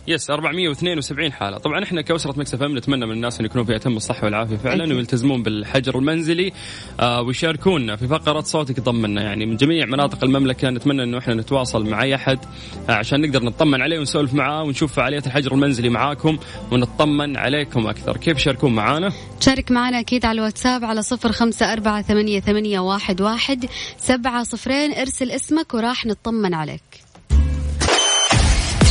yes 0.08 0.30
472 0.30 1.32
حالة. 1.32 1.58
طبعا 1.58 1.82
إحنا 1.84 2.02
كأسرة 2.02 2.38
Mix 2.38 2.54
FM 2.54 2.62
نتمنى 2.62 3.06
من 3.06 3.12
الناس 3.12 3.40
أن 3.40 3.46
يكونوا 3.46 3.64
في 3.64 3.76
أتم 3.76 3.96
الصحة 3.96 4.24
والعافية 4.24 4.56
فعلا 4.56 4.94
ويلتزمون 4.94 5.42
بالحجر 5.42 5.98
المنزلي 5.98 6.52
آه 7.00 7.22
ويشاركونا 7.22 7.96
في 7.96 8.06
فقره 8.08 8.40
صوتك 8.40 8.78
يطمنا. 8.78 9.22
يعني 9.22 9.46
من 9.46 9.56
جميع 9.56 9.86
مناطق 9.86 10.24
المملكة 10.24 10.70
نتمنى 10.70 11.02
إنه 11.02 11.18
إحنا 11.18 11.34
نتواصل 11.34 11.90
مع 11.90 12.02
أي 12.02 12.14
أحد 12.14 12.38
آه 12.88 12.92
عشان 12.92 13.20
نقدر 13.20 13.44
نطمن 13.44 13.82
عليه 13.82 13.98
ونسولف 13.98 14.34
معاه 14.34 14.62
ونشوف 14.62 14.92
فعاليات 14.92 15.26
الحجر 15.26 15.52
المنزلي 15.54 15.88
معاكم 15.88 16.38
ونطمن 16.72 17.36
عليكم 17.36 17.86
أكثر. 17.86 18.16
كيف 18.16 18.36
يشاركون 18.36 18.74
معانا؟ 18.74 19.12
تشارك 19.40 19.70
معنا 19.70 20.00
أكيد 20.00 20.24
على 20.24 20.38
الواتساب 20.38 20.84
على 20.84 21.02
صفر 21.02 21.32
خمسة 21.32 21.72
أربعة 21.72 22.02
ثمانية, 22.02 22.40
ثمانية 22.40 22.80
واحد, 22.80 23.20
واحد 23.20 23.66
سبعة 23.98 24.42
صفرين 24.42 24.92
ارسل 24.92 25.30
اسمك 25.30 25.74
وراح 25.74 26.06
نطمن 26.06 26.54
عليك. 26.54 26.82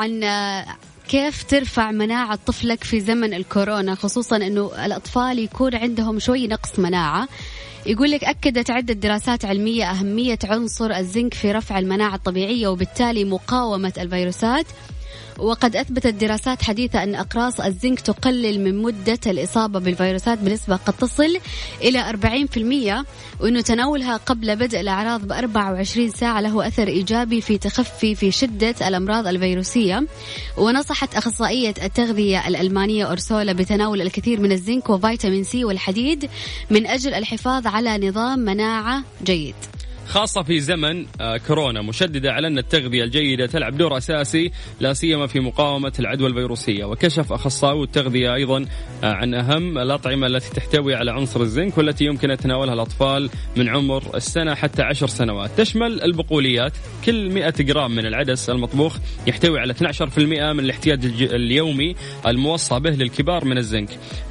عن 0.00 0.24
كيف 1.08 1.42
ترفع 1.42 1.90
مناعة 1.90 2.38
طفلك 2.46 2.84
في 2.84 3.00
زمن 3.00 3.34
الكورونا؟ 3.34 3.94
خصوصا 3.94 4.36
أنه 4.36 4.70
الأطفال 4.84 5.38
يكون 5.38 5.74
عندهم 5.74 6.18
شوي 6.18 6.46
نقص 6.46 6.78
مناعة. 6.78 7.28
يقول 7.86 8.10
لك 8.10 8.24
أكدت 8.24 8.70
عدة 8.70 8.94
دراسات 8.94 9.44
علمية 9.44 9.90
أهمية 9.90 10.38
عنصر 10.44 10.90
الزنك 10.90 11.34
في 11.34 11.52
رفع 11.52 11.78
المناعة 11.78 12.14
الطبيعية 12.14 12.68
وبالتالي 12.68 13.24
مقاومة 13.24 13.92
الفيروسات. 13.98 14.66
وقد 15.40 15.76
أثبتت 15.76 16.14
دراسات 16.14 16.62
حديثة 16.62 17.02
أن 17.02 17.14
أقراص 17.14 17.60
الزنك 17.60 18.00
تقلل 18.00 18.60
من 18.64 18.82
مدة 18.82 19.18
الإصابة 19.26 19.78
بالفيروسات 19.78 20.38
بنسبة 20.38 20.76
قد 20.76 20.92
تصل 20.92 21.36
إلى 21.82 22.02
40% 22.02 23.40
وأنه 23.40 23.60
تناولها 23.60 24.16
قبل 24.16 24.56
بدء 24.56 24.80
الأعراض 24.80 25.20
ب 25.26 25.32
24 25.32 26.10
ساعة 26.10 26.40
له 26.40 26.66
أثر 26.66 26.88
إيجابي 26.88 27.40
في 27.40 27.58
تخفي 27.58 28.14
في 28.14 28.30
شدة 28.30 28.74
الأمراض 28.88 29.26
الفيروسية. 29.26 30.06
ونصحت 30.56 31.14
أخصائية 31.14 31.74
التغذية 31.82 32.48
الألمانية 32.48 33.04
أورسولا 33.04 33.52
بتناول 33.52 34.02
الكثير 34.02 34.40
من 34.40 34.52
الزنك 34.52 34.90
وفيتامين 34.90 35.44
سي 35.44 35.64
والحديد 35.64 36.30
من 36.70 36.86
أجل 36.86 37.14
الحفاظ 37.14 37.66
على 37.66 38.08
نظام 38.08 38.38
مناعة 38.38 39.02
جيد. 39.24 39.54
خاصة 40.10 40.42
في 40.42 40.60
زمن 40.60 41.06
آه، 41.20 41.36
كورونا. 41.36 41.82
مشددة 41.82 42.32
على 42.32 42.46
أن 42.46 42.58
التغذية 42.58 43.04
الجيدة 43.04 43.46
تلعب 43.46 43.76
دور 43.76 43.96
أساسي 43.96 44.50
لا 44.80 44.92
سيما 44.92 45.26
في 45.26 45.40
مقاومة 45.40 45.92
العدوى 45.98 46.28
الفيروسية. 46.28 46.84
وكشف 46.84 47.32
أخصائي 47.32 47.82
التغذية 47.82 48.34
أيضا 48.34 48.66
آه، 49.04 49.12
عن 49.12 49.34
أهم 49.34 49.78
الأطعمة 49.78 50.26
التي 50.26 50.50
تحتوي 50.50 50.94
على 50.94 51.10
عنصر 51.10 51.40
الزنك 51.40 51.78
والتي 51.78 52.04
يمكن 52.04 52.36
تناولها 52.36 52.74
الأطفال 52.74 53.30
من 53.56 53.68
عمر 53.68 54.02
السنة 54.14 54.54
حتى 54.54 54.82
عشر 54.82 55.06
سنوات. 55.06 55.50
تشمل 55.56 56.02
البقوليات. 56.02 56.72
كل 57.04 57.30
100 57.30 57.54
جرام 57.60 57.90
من 57.90 58.06
العدس 58.06 58.50
المطبوخ 58.50 58.96
يحتوي 59.26 59.60
على 59.60 59.72
12% 59.72 60.52
من 60.52 60.60
الاحتياج 60.60 61.04
اليومي 61.22 61.94
الموصى 62.26 62.80
به 62.80 62.90
للكبار 62.90 63.44
من 63.44 63.58
الزنك. 63.58 63.88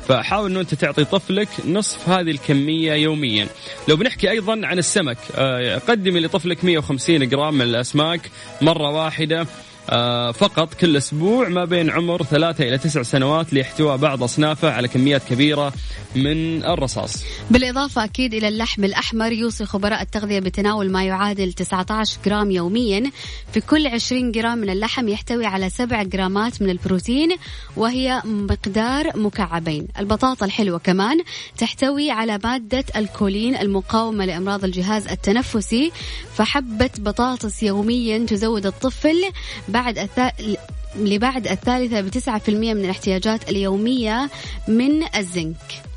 فحاول 0.10 0.50
إنه 0.52 0.60
أنت 0.60 0.74
تعطي 0.74 1.06
طفلك 1.06 1.48
نصف 1.66 2.10
هذه 2.10 2.32
الكمية 2.32 2.94
يوميا. 2.94 3.48
لو 3.88 3.96
بنحكي 3.96 4.32
أيضا 4.32 4.62
عن 4.64 4.78
السمك 4.78 5.18
آه، 5.36 5.78
قدمي 5.78 6.20
لطفلك 6.20 6.66
150 6.66 7.30
جرام 7.30 7.54
من 7.54 7.62
الأسماك 7.62 8.22
مرة 8.62 8.90
واحدة. 8.90 9.48
فقط 10.32 10.74
كل 10.74 10.98
أسبوع 10.98 11.48
ما 11.48 11.66
بين 11.66 11.90
عمر 11.90 12.24
ثلاثة 12.24 12.64
إلى 12.68 12.78
تسع 12.78 13.04
سنوات 13.04 13.54
لاحتواء 13.54 13.98
بعض 13.98 14.24
أصنافه 14.24 14.72
على 14.72 14.88
كميات 14.88 15.24
كبيرة 15.30 15.74
من 16.16 16.64
الرصاص. 16.66 17.24
بالإضافة 17.52 18.04
أكيد 18.04 18.34
إلى 18.34 18.48
اللحم 18.48 18.84
الأحمر 18.84 19.32
يوصي 19.32 19.66
خبراء 19.66 20.02
التغذية 20.02 20.40
بتناول 20.40 20.92
ما 20.92 21.04
يعادل 21.04 21.54
19 21.54 22.18
جرام 22.26 22.52
يوميا 22.52 23.12
في 23.54 23.62
كل 23.62 23.88
20 23.88 24.32
جرام 24.32 24.58
من 24.58 24.70
اللحم 24.70 25.08
يحتوي 25.08 25.46
على 25.46 25.70
7 25.70 26.04
جرامات 26.04 26.62
من 26.62 26.70
البروتين 26.70 27.36
وهي 27.78 28.22
مقدار 28.26 29.18
مكعبين. 29.18 29.88
البطاطا 30.00 30.46
الحلوة 30.46 30.80
كمان 30.80 31.18
تحتوي 31.58 32.12
على 32.12 32.40
مادة 32.44 32.86
الكولين 32.96 33.56
المقاومة 33.56 34.26
لإمراض 34.26 34.64
الجهاز 34.64 35.08
التنفسي 35.08 35.92
فحبة 36.36 36.90
بطاطس 37.00 37.64
يوميا 37.64 38.26
تزود 38.26 38.66
الطفل 38.66 39.24
بعد 39.68 39.79
الث... 39.88 40.20
لبعد 40.96 41.48
الثالثة 41.48 42.02
بتسعة 42.02 42.40
في 42.40 42.50
المية 42.50 42.74
من 42.74 42.86
الاحتياجات 42.86 43.50
اليومية 43.50 44.30
من 44.68 45.16
الزنك. 45.16 45.89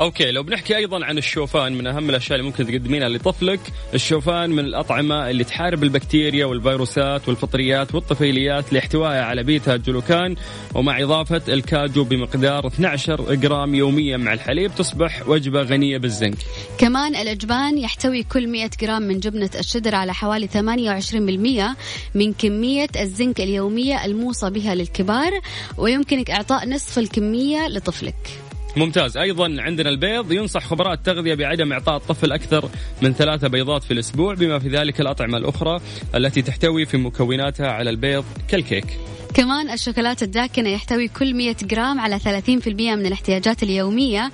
okay 0.00 0.30
لو 0.30 0.42
بنحكي 0.42 0.76
أيضا 0.76 1.04
عن 1.04 1.18
الشوفان 1.18 1.72
من 1.72 1.86
أهم 1.86 2.10
الأشياء 2.10 2.38
اللي 2.38 2.50
ممكن 2.50 2.66
تقدمينها 2.66 3.08
لطفلك 3.08 3.60
الشوفان 3.94 4.50
من 4.50 4.64
الأطعمة 4.64 5.30
اللي 5.30 5.44
تحارب 5.44 5.82
البكتيريا 5.82 6.46
والفيروسات 6.46 7.28
والفطريات 7.28 7.94
والطفيليات 7.94 8.72
لاحتوائها 8.72 9.24
على 9.24 9.42
بيتا 9.42 9.76
جلوكان 9.76 10.36
ومع 10.74 11.02
إضافة 11.02 11.42
الكاجو 11.48 12.04
بمقدار 12.04 12.66
12 12.66 13.34
جرام 13.34 13.74
يوميا 13.74 14.16
مع 14.16 14.32
الحليب 14.32 14.74
تصبح 14.74 15.28
وجبة 15.28 15.62
غنية 15.62 15.98
بالزنك. 15.98 16.38
كمان 16.78 17.16
الأجبان 17.16 17.78
يحتوي 17.78 18.22
كل 18.22 18.48
100 18.48 18.70
جرام 18.80 19.02
من 19.02 19.20
جبنة 19.20 19.50
الشدر 19.58 19.94
على 19.94 20.14
حوالي 20.14 20.48
28% 20.48 21.76
من 22.14 22.32
كمية 22.32 22.88
الزنك 23.00 23.40
اليومية 23.40 24.04
الموصى 24.04 24.50
بها 24.50 24.74
للكبار 24.74 25.32
ويمكنك 25.78 26.30
إعطاء 26.30 26.68
نصف 26.68 26.98
الكمية 26.98 27.68
لطفلك. 27.68 28.49
ممتاز. 28.76 29.16
أيضا 29.16 29.56
عندنا 29.58 29.88
البيض. 29.88 30.32
ينصح 30.32 30.64
خبراء 30.64 30.92
التغذية 30.92 31.34
بعدم 31.34 31.72
إعطاء 31.72 31.96
الطفل 31.96 32.32
أكثر 32.32 32.70
من 33.02 33.12
ثلاثة 33.12 33.48
بيضات 33.48 33.84
في 33.84 33.90
الأسبوع 33.90 34.34
بما 34.34 34.58
في 34.58 34.68
ذلك 34.68 35.00
الأطعمة 35.00 35.38
الأخرى 35.38 35.80
التي 36.14 36.42
تحتوي 36.42 36.86
في 36.86 36.96
مكوناتها 36.96 37.68
على 37.68 37.90
البيض 37.90 38.24
كالكيك. 38.48 38.86
كمان 39.34 39.70
الشوكولاتة 39.70 40.24
الداكنة 40.24 40.68
يحتوي 40.68 41.08
كل 41.08 41.34
100 41.34 41.56
جرام 41.62 42.00
على 42.00 42.18
30% 42.18 42.96
من 42.96 43.06
الاحتياجات 43.06 43.62
اليومية. 43.62 44.30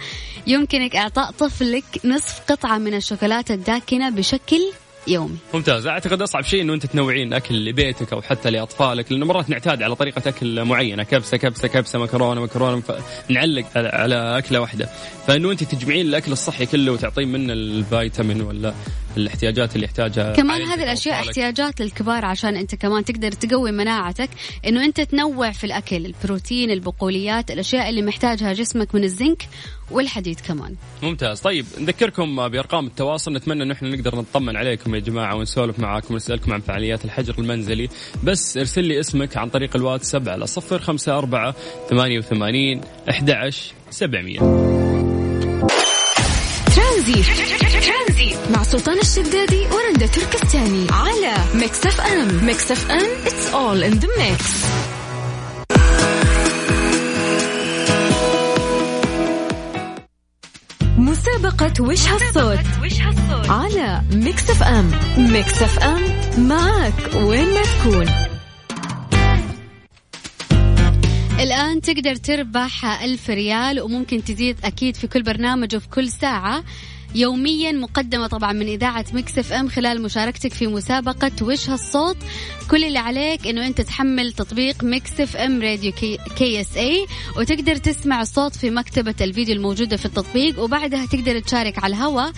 يمكنك 0.46 0.96
إعطاء 0.96 1.30
طفلك 1.30 1.84
نصف 2.04 2.40
قطعة 2.48 2.78
من 2.78 2.94
الشوكولاتة 2.94 3.54
الداكنة 3.54 4.10
بشكل 4.10 4.60
يومي. 5.08 5.36
ممتاز. 5.54 5.86
أعتقد 5.86 6.22
أصعب 6.22 6.44
شيء 6.44 6.62
إنه 6.62 6.74
أنت 6.74 6.86
تنوعين 6.86 7.32
أكل 7.32 7.64
لبيتك 7.64 8.12
أو 8.12 8.22
حتى 8.22 8.50
لأطفالك 8.50 9.12
لأنه 9.12 9.26
مرات 9.26 9.50
نعتاد 9.50 9.82
على 9.82 9.94
طريقة 9.94 10.22
أكل 10.28 10.64
معينة 10.64 11.02
كبسة 11.02 11.36
كبسة 11.36 11.68
كبسة 11.68 11.98
مكرونة 11.98 12.40
مكرونة 12.42 12.82
نعلق 13.28 13.64
على- 13.74 13.94
على 13.94 14.38
أكلة 14.38 14.60
واحدة. 14.60 14.88
فإنه 15.26 15.50
أنت 15.50 15.64
تجمعين 15.64 16.06
الأكل 16.06 16.32
الصحي 16.32 16.66
كله 16.66 16.92
وتعطين 16.92 17.28
منه 17.28 17.52
الفيتامين 17.52 18.40
ولا 18.42 18.74
الاحتياجات 19.16 19.74
اللي 19.74 19.84
يحتاجها 19.84 20.32
كمان 20.32 20.62
هذه 20.62 20.82
الأشياء 20.82 21.20
احتياجات 21.20 21.80
للكبار 21.80 22.24
عشان 22.24 22.56
أنت 22.56 22.74
كمان 22.74 23.04
تقدر 23.04 23.32
تقوي 23.32 23.72
مناعتك 23.72 24.30
إنه 24.66 24.84
أنت 24.84 25.00
تنوع 25.00 25.50
في 25.50 25.64
الأكل 25.64 26.06
البروتين 26.06 26.70
البقوليات 26.70 27.50
الأشياء 27.50 27.88
اللي 27.88 28.02
محتاجها 28.02 28.52
جسمك 28.52 28.94
من 28.94 29.04
الزنك 29.04 29.48
والحديد 29.90 30.40
كمان. 30.40 30.74
ممتاز. 31.02 31.40
طيب 31.40 31.66
نذكركم 31.80 32.48
بأرقام 32.48 32.86
التواصل 32.86 33.32
نتمنى 33.32 33.62
ان 33.62 33.70
إحنا 33.70 33.88
نقدر 33.88 34.16
نطمن 34.16 34.56
عليكم 34.56 34.94
يا 34.94 35.00
جماعة 35.00 35.36
ونسولف 35.36 35.78
معاكم 35.78 36.14
ونسألكم 36.14 36.52
عن 36.52 36.60
فعاليات 36.60 37.04
الحجر 37.04 37.34
المنزلي. 37.38 37.88
بس 38.24 38.56
ارسل 38.56 38.84
لي 38.84 39.00
اسمك 39.00 39.36
عن 39.36 39.48
طريق 39.48 39.76
الواتساب 39.76 40.28
على 40.28 40.46
054 40.46 41.52
88 41.90 42.80
11 43.08 43.74
700 43.90 45.05
ترانزيت. 47.06 48.38
مع 48.50 48.62
سلطان 48.62 48.98
الشدادي 48.98 49.66
ورندا 49.66 50.06
تركستاني. 50.06 50.86
على 50.90 51.34
Mix 51.54 51.86
FM. 51.86 52.44
Mix 52.44 52.70
FM 52.70 53.26
it's 53.26 53.54
all 53.54 53.84
in 53.84 53.92
the 53.92 54.08
mix 54.18 54.44
مسابقة 60.98 61.84
وش 61.84 62.08
هالصوت. 62.08 62.58
على 63.50 64.02
Mix 64.12 64.50
FM. 64.50 64.90
Mix 65.18 65.62
FM 65.62 66.02
معك 66.48 67.14
وين 67.14 67.54
ما 67.54 67.62
تكون. 67.62 68.06
الآن 71.40 71.80
تقدر 71.80 72.16
تربح 72.16 73.02
ألف 73.02 73.30
ريال 73.30 73.80
وممكن 73.80 74.24
تزيد 74.24 74.56
أكيد 74.64 74.96
في 74.96 75.06
كل 75.06 75.22
برنامج 75.22 75.76
وفي 75.76 75.88
كل 75.88 76.08
ساعة. 76.08 76.64
يوميا 77.16 77.72
مقدمة 77.72 78.26
طبعا 78.26 78.52
من 78.52 78.66
إذاعة 78.66 79.04
Mix 79.12 79.38
FM 79.38 79.68
خلال 79.68 80.02
مشاركتك 80.02 80.52
في 80.52 80.66
مسابقة 80.66 81.30
وش 81.42 81.70
هالصوت. 81.70 82.16
كل 82.70 82.84
اللي 82.84 82.98
عليك 82.98 83.46
إنه 83.46 83.66
أنت 83.66 83.80
تحمل 83.80 84.32
تطبيق 84.32 84.84
Mix 84.84 85.20
FM 85.20 85.62
Radio 85.62 85.92
K, 85.92 86.18
KSA 86.36 87.06
وتقدر 87.36 87.76
تسمع 87.76 88.20
الصوت 88.22 88.56
في 88.56 88.70
مكتبة 88.70 89.14
الفيديو 89.20 89.54
الموجودة 89.54 89.96
في 89.96 90.06
التطبيق 90.06 90.62
وبعدها 90.62 91.06
تقدر 91.06 91.38
تشارك 91.38 91.84
على 91.84 91.94
الهواء 91.96 92.32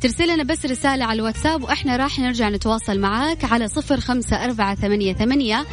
ترسل 0.00 0.34
لنا 0.34 0.42
بس 0.42 0.66
رسالة 0.66 1.04
على 1.04 1.20
الواتساب 1.20 1.62
وإحنا 1.62 1.96
راح 1.96 2.18
نرجع 2.18 2.48
نتواصل 2.48 2.98
معاك 2.98 3.44
على 3.44 3.68
صفر 3.68 4.00
خمسة 4.00 4.44
أربعة 4.44 4.74
ثمانية, 4.74 5.12
ثمانية 5.12 5.66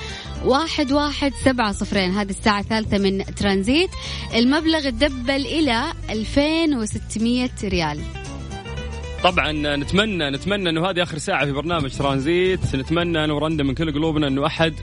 واحد, 0.45 0.91
واحد 0.91 1.33
سبعة 1.45 1.71
صفرين. 1.71 2.11
هذه 2.11 2.29
الساعة 2.29 2.59
الثالثة 2.59 2.97
من 2.97 3.25
ترانزيت. 3.35 3.89
المبلغ 4.35 4.89
تدبل 4.89 5.45
إلى 5.45 5.83
2600 6.09 7.49
ريال. 7.63 8.18
طبعا 9.23 9.51
نتمنى 9.75 10.29
نتمنى 10.29 10.69
إنه 10.69 10.89
هذه 10.89 11.03
آخر 11.03 11.17
ساعة 11.17 11.45
في 11.45 11.51
برنامج 11.51 11.91
ترانزيت. 11.97 12.75
نتمنى 12.75 13.23
أنا 13.23 13.34
ورندا 13.34 13.63
من 13.63 13.73
كل 13.73 13.91
قلوبنا 13.93 14.27
إنه 14.27 14.45
أحد 14.45 14.73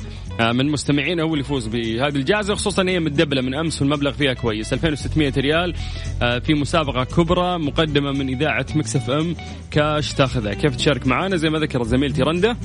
آه، 0.41 0.53
من 0.53 0.71
مستمعينا 0.71 1.23
هو 1.23 1.27
اللي 1.35 1.41
يفوز 1.41 1.67
بهذه 1.67 2.17
الجائزة 2.17 2.55
خصوصا 2.55 2.83
هي 2.89 3.01
متدبلة 3.01 3.43
من 3.43 3.55
أمس 3.55 3.83
والمبلغ 3.83 4.13
فيها 4.13 4.35
كويس. 4.35 4.73
2600 4.73 5.33
ريال 5.37 5.75
آه، 6.23 6.39
في 6.39 6.55
مسابقة 6.55 7.05
كبرى 7.05 7.59
مقدمة 7.59 8.13
من 8.13 8.29
إذاعة 8.29 8.67
Mix 8.75 8.97
FM. 8.97 9.37
كاش 9.71 10.13
تاخذها. 10.13 10.55
كيف 10.55 10.77
تشارك 10.77 11.07
معنا 11.07 11.37
زي 11.37 11.51
ما 11.51 11.59
ذكرت 11.59 11.87
زميلتي 11.87 12.23
رندا. 12.23 12.57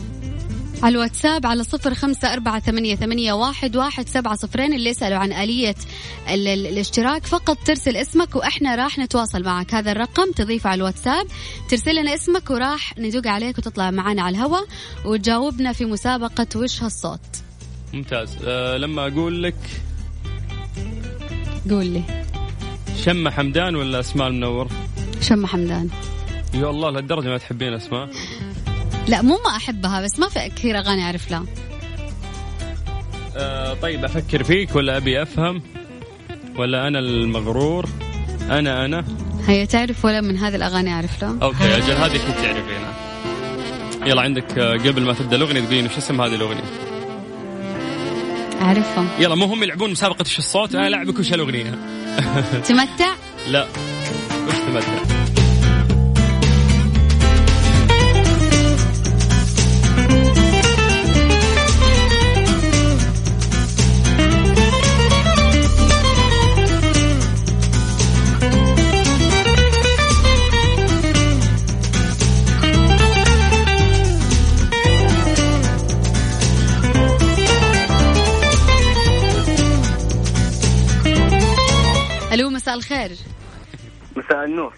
على 0.84 0.92
الواتساب 0.96 1.46
على 1.46 1.64
صفر 1.64 1.94
خمسة 1.94 2.34
أربعة 2.34 2.60
ثمانية, 2.60 2.96
ثمانية 2.96 3.34
واحد, 3.34 3.76
واحد 3.76 4.08
سبعة 4.08 4.36
صفرين. 4.36 4.74
اللي 4.74 4.90
يسألوا 4.90 5.18
عن 5.18 5.34
آلية 5.34 5.76
ال- 6.30 6.48
ال- 6.48 6.68
الاشتراك 6.68 7.26
فقط 7.26 7.58
ترسل 7.66 7.98
اسمك 7.98 8.36
وإحنا 8.36 8.76
راح 8.76 9.00
نتواصل 9.00 9.44
معك. 9.44 9.74
هذا 9.74 9.92
الرقم 9.92 10.32
تضيفه 10.32 10.70
على 10.70 10.78
الواتساب. 10.80 11.28
ترسل 11.70 11.96
لنا 11.96 12.14
اسمك 12.14 12.50
وراح 12.50 12.98
ندق 12.98 13.28
عليك 13.28 13.58
وتطلع 13.58 13.92
معنا 13.92 14.22
على 14.22 14.38
الهواء 14.38 14.66
وتجاوبنا 15.06 15.74
في 15.74 15.86
مسابقة 15.86 16.48
وش 16.56 16.84
هالصوت. 16.84 17.20
ممتاز. 17.94 18.38
أه 18.46 18.78
لما 18.78 19.08
أقول 19.08 19.44
لك 19.44 19.56
قول 21.70 21.86
لي. 21.86 22.04
شمة 23.06 23.32
حمدان 23.32 23.76
ولا 23.76 24.00
أسماء 24.00 24.28
المنور؟ 24.28 24.68
شم 25.22 25.46
حمدان. 25.46 25.90
يا 26.54 26.70
الله 26.70 26.90
لهالدرجة 26.90 27.28
ما 27.28 27.38
تحبين 27.38 27.74
أسماء. 27.74 28.10
لا 29.08 29.22
مو 29.22 29.40
ما 29.46 29.56
أحبها 29.56 30.02
بس 30.02 30.20
ما 30.20 30.30
في 30.30 30.50
كثير 30.56 30.78
أغاني 30.80 31.04
أعرف 31.04 31.32
لها. 31.32 31.46
أه 33.38 33.74
طيب 33.74 34.06
أفكر 34.06 34.44
فيك 34.44 34.76
ولا 34.76 34.98
أبي 34.98 35.22
أفهم؟ 35.22 35.62
ولا 36.56 36.88
أنا 36.88 37.00
المغرور؟ 37.00 37.90
أنا 38.50 38.86
أنا. 38.86 39.06
هي 39.48 39.66
تعرف 39.66 40.06
ولا 40.06 40.22
من 40.22 40.38
هذه 40.38 40.56
الأغاني 40.56 40.94
أعرف 40.94 41.22
لها؟ 41.24 41.36
أوكي 41.42 41.78
أجل 41.78 41.94
هذه 41.94 42.18
كنت 42.18 42.38
تعرفينها. 42.38 42.94
يلا 44.06 44.22
عندك 44.22 44.58
آه، 44.58 44.74
قبل 44.74 45.02
ما 45.02 45.14
تبدأ 45.14 45.36
الأغنية 45.36 45.62
تقولين 45.62 45.86
وش 45.86 45.98
اسم 45.98 46.22
هذه 46.22 46.36
الأغنية؟ 46.36 46.64
أعرفها 48.62 49.06
يلا 49.20 49.36
مو 49.36 49.46
هم 49.46 49.64
يلعبون 49.64 49.92
مسابقة 49.92 50.22
وش 50.22 50.40
الصوت؟ 50.40 50.76
أنا 50.76 50.88
العبك 50.88 51.20
وش 51.20 51.34
الأغنية؟ 51.34 51.72
تمتع؟ 52.68 53.14
لا. 53.48 53.68
وش 54.48 54.56
تمتع؟ 54.68 55.41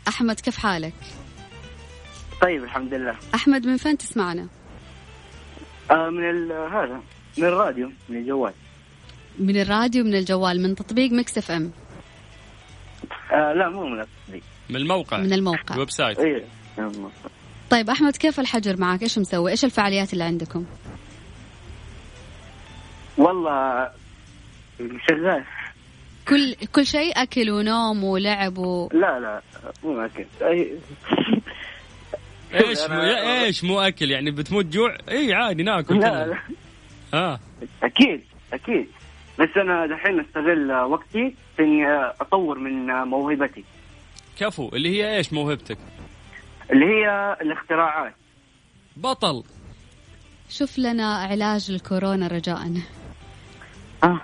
أحمد 0.07 0.39
كيف 0.39 0.57
حالك؟ 0.57 0.93
طيب 2.41 2.63
الحمد 2.63 2.93
لله. 2.93 3.15
أحمد 3.35 3.67
من 3.67 3.77
فين 3.77 3.97
تسمعنا؟ 3.97 4.47
آه 5.91 6.09
من 6.09 6.29
ال- 6.29 6.51
هذا 6.51 7.01
من 7.37 7.43
الراديو 7.45 7.91
من 8.09 8.17
الجوال. 8.17 8.53
من 9.39 9.61
الراديو 9.61 10.03
من 10.03 10.15
الجوال 10.15 10.63
من 10.63 10.75
تطبيق 10.75 11.11
Mix 11.11 11.37
FM. 11.37 11.71
آه 13.31 13.53
لا 13.53 13.69
مو 13.69 13.87
من 13.87 13.99
التطبيق. 13.99 14.43
من 14.69 14.75
الموقع. 14.75 15.17
من 15.17 15.33
الموقع. 15.33 15.73
ال 15.75 15.89
website 15.89 16.19
إيه 16.19 16.45
طيب 17.69 17.89
أحمد 17.89 18.15
كيف 18.17 18.39
الحجر 18.39 18.77
معك؟ 18.79 19.01
إيش 19.03 19.19
مسوي؟ 19.19 19.51
إيش 19.51 19.65
الفعاليات 19.65 20.13
اللي 20.13 20.23
عندكم؟ 20.23 20.65
والله 23.17 23.89
شغال. 25.09 25.43
كل 26.27 26.55
كل 26.55 26.85
شيء 26.85 27.21
أكل 27.21 27.51
ونوم 27.51 28.03
ولعب 28.03 28.57
و... 28.57 28.89
لا 28.93 29.19
لا 29.19 29.41
مو 29.83 29.99
أكل. 30.05 30.25
أي- 30.39 30.67
إيش 32.53 32.79
مو 32.89 33.01
إيش 33.01 33.63
مو 33.63 33.81
أكل؟ 33.81 34.11
يعني 34.11 34.31
بتموت 34.31 34.65
جوع؟ 34.65 34.97
إي 35.09 35.33
عادي 35.33 35.63
ناكل 35.63 35.99
لا. 35.99 36.27
لا. 36.27 36.37
ها 37.13 37.39
أكيد 37.83 38.23
أكيد. 38.53 38.87
بس 39.39 39.49
أنا 39.57 39.85
دحين 39.87 40.19
أستغل 40.19 40.71
وقتي 40.71 41.35
في 41.57 41.63
إني 41.63 41.85
أطور 42.21 42.59
من 42.59 42.85
موهبتي. 42.87 43.63
كفو 44.39 44.69
اللي 44.69 44.89
هي 44.89 45.17
إيش 45.17 45.33
موهبتك؟ 45.33 45.77
اللي 46.71 46.85
هي 46.85 47.37
الاختراعات. 47.41 48.15
بطل. 48.97 49.43
شوف 50.49 50.79
لنا 50.79 51.15
علاج 51.17 51.71
الكورونا 51.71 52.27
رجاء. 52.27 52.73
آه. 54.03 54.21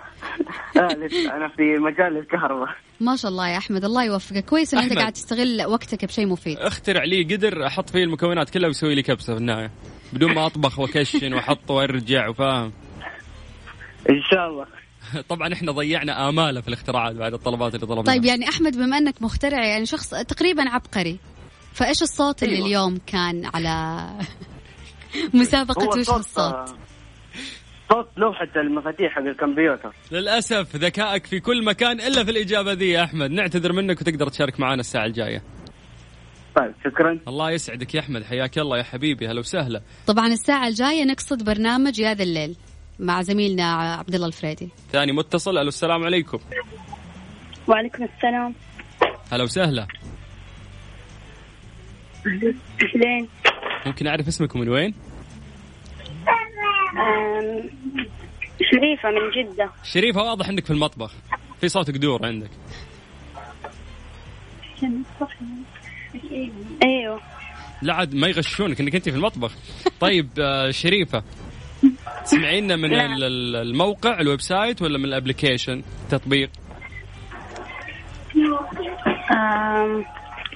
لا 0.75 0.87
لسه 0.87 1.35
أنا 1.35 1.47
في 1.47 1.77
مجال 1.77 2.17
الكهرباء. 2.17 2.69
ما 2.99 3.15
شاء 3.15 3.31
الله 3.31 3.47
يا 3.49 3.57
أحمد 3.57 3.85
الله 3.85 4.03
يوفقك. 4.03 4.45
كويس 4.45 4.73
ان 4.73 4.79
انت. 4.79 4.97
قاعد 4.97 5.13
تستغل 5.13 5.65
وقتك 5.65 6.05
بشيء 6.05 6.27
مفيد. 6.27 6.57
اخترع 6.57 7.03
لي 7.03 7.23
قدر 7.23 7.67
أحط 7.67 7.89
فيه 7.89 8.03
المكونات 8.03 8.49
كلها 8.49 8.67
ويسوي 8.67 8.95
لي 8.95 9.01
كبسة 9.03 9.33
في 9.33 9.39
النهاية. 9.39 9.71
بدون 10.13 10.33
ما 10.35 10.45
أطبخ 10.45 10.79
وأكشن 10.79 11.33
وأحط 11.33 11.71
وأرجع 11.71 12.27
وفاهم 12.29 12.71
إن 14.09 14.21
شاء 14.31 14.47
الله. 14.47 14.65
طبعا 15.29 15.53
إحنا 15.53 15.71
ضيعنا 15.71 16.29
آمالة 16.29 16.61
في 16.61 16.67
الاختراعات 16.67 17.15
بعد 17.15 17.33
الطلبات 17.33 17.75
اللي 17.75 17.85
طلبناها. 17.85 18.15
طيب 18.15 18.25
يعني 18.25 18.49
أحمد 18.49 18.77
بما 18.77 18.97
إنك 18.97 19.21
مخترع 19.21 19.65
يعني 19.65 19.85
شخص 19.85 20.09
تقريبا 20.09 20.69
عبقري 20.69 21.19
فإيش 21.73 22.01
الصوت 22.01 22.43
اللي 22.43 22.55
أيوة. 22.55 22.67
اليوم 22.67 22.99
كان 23.07 23.45
على 23.53 24.05
مسابقة 25.33 25.83
هو 25.83 25.89
وش 25.89 26.05
صوت 26.05 26.19
الصوت؟ 26.19 26.53
آه، 26.53 26.65
صوت 27.93 28.08
لوحة 28.17 28.47
المفاتيح 28.56 29.13
حق 29.13 29.21
الكمبيوتر. 29.21 29.93
للأسف 30.12 30.75
ذكائك 30.75 31.25
في 31.25 31.39
كل 31.39 31.65
مكان 31.65 32.02
إلا 32.02 32.23
في 32.23 32.32
الإجابة 32.32 32.73
ذي 32.73 32.89
يا 32.89 33.04
أحمد. 33.04 33.32
نعتذر 33.32 33.73
منك 33.73 34.02
وتقدر 34.02 34.28
تشارك 34.28 34.60
معنا 34.60 34.80
الساعة 34.80 35.06
الجاية. 35.06 35.43
طيب 36.56 36.73
شكرا. 36.86 37.19
الله 37.28 37.52
يسعدك 37.52 37.95
يا 37.95 37.99
أحمد. 37.99 38.23
حياك 38.23 38.60
الله 38.60 38.78
يا 38.78 38.84
حبيبي. 38.84 39.28
هلا 39.28 39.39
وسهلا. 39.39 39.82
طبعا 40.08 40.28
الساعة 40.28 40.67
الجاية 40.67 41.04
نقصد 41.04 41.45
برنامج 41.45 41.99
يا 41.99 42.13
ذا 42.13 42.23
الليل 42.23 42.56
مع 42.99 43.21
زميلنا 43.21 43.73
عبد 43.73 44.15
الله 44.15 44.28
الفريدي. 44.28 44.69
ثاني 44.91 45.12
متصل. 45.12 45.58
ألو 45.58 45.67
السلام 45.67 46.04
عليكم. 46.04 46.39
وعليكم 47.67 48.04
السلام. 48.04 48.56
هلا 49.32 49.43
وسهلا. 49.43 49.88
أهلين. 52.25 53.28
ممكن 53.86 54.08
أعرف 54.08 54.28
اسمكم 54.28 54.60
من 54.60 54.69
وين؟ 54.69 54.93
شريفة 58.71 59.10
من 59.10 59.54
جدة. 59.54 59.69
شريفة 59.84 60.23
واضح 60.23 60.49
إنك 60.49 60.65
في 60.65 60.71
المطبخ. 60.71 61.13
في 61.62 61.69
صوت 61.69 61.91
قدور 61.91 62.25
عندك. 62.25 62.49
أيوه. 66.84 67.21
لا 67.82 67.93
عاد 67.93 68.15
ما 68.15 68.28
يغشونك 68.28 68.80
إنك 68.82 68.95
أنت 68.95 69.10
في 69.10 69.15
المطبخ. 69.15 69.54
طيب 69.99 70.30
آه، 70.39 70.71
شريفة 70.71 71.23
تسمعينا 72.23 72.75
من 72.75 72.93
الموقع 72.93 74.19
ال 74.19 74.41
website 74.41 74.81
ولا 74.82 74.97
من 74.97 75.06
ال 75.05 75.12
application؟ 75.12 75.83
تطبيق. 76.10 76.49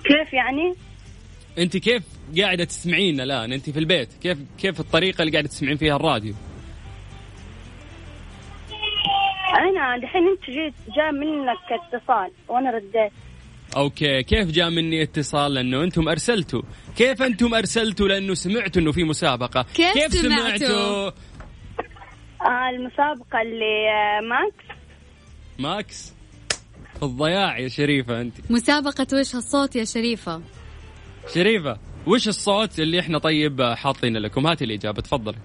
كيف 0.04 0.34
يعني؟ 0.34 0.74
أنت 1.58 1.78
كيف؟ 1.78 2.04
قاعدة 2.41 2.63
تسمعينا 2.63 3.24
الآن 3.24 3.54
أنت 3.54 3.69
في 3.69 3.80
البيت. 3.80 4.13
كيف 4.22 4.38
كيف 4.58 4.80
الطريقة 4.80 5.22
اللي 5.22 5.32
قاعدة 5.32 5.48
تسمعين 5.48 5.78
فيها 5.78 5.96
الراديو؟ 5.96 6.34
أنا 9.60 9.98
دحين 9.98 10.22
أنت 10.28 10.46
جيت 10.50 10.74
جاء 10.96 11.12
منك 11.12 11.58
اتصال 11.93 12.32
وأنا 12.48 12.72
رديت. 12.72 13.12
okay 13.77 14.23
كيف 14.24 14.52
جاء 14.52 14.69
مني 14.69 15.04
اتصال؟ 15.04 15.54
لأنه 15.54 15.84
أنتم 15.84 16.10
أرسلتوا. 16.10 16.62
كيف 16.96 17.22
أنتم 17.22 17.54
أرسلتوا؟ 17.54 18.08
لأنه 18.08 18.34
سمعتوا 18.34 18.82
إنه 18.82 18.91
في 18.91 19.04
مسابقة. 19.04 19.65
كيف 19.74 20.13
سمعتوا؟ 20.13 21.08
آه، 21.08 22.69
المسابقة 22.69 23.41
اللي 23.41 23.89
آه، 23.89 24.22
Mix؟ 24.21 24.79
ماكس؟ 25.60 26.13
في 27.00 27.04
الضياع 27.04 27.60
يا 27.60 27.67
شريفة 27.67 28.22
أنت. 28.22 28.52
مسابقة 28.52 29.08
وش 29.13 29.36
هالصوت 29.36 29.76
يا 29.76 29.84
شريفة. 29.86 30.41
شريفة 31.34 31.78
وش 32.07 32.27
الصوت 32.27 32.79
اللي 32.79 32.99
إحنا 32.99 33.17
طيب 33.17 33.61
حاطينه 33.61 34.19
لكم؟ 34.19 34.47
هاتي 34.47 34.65
الإجابة 34.65 35.01
تفضلي. 35.01 35.37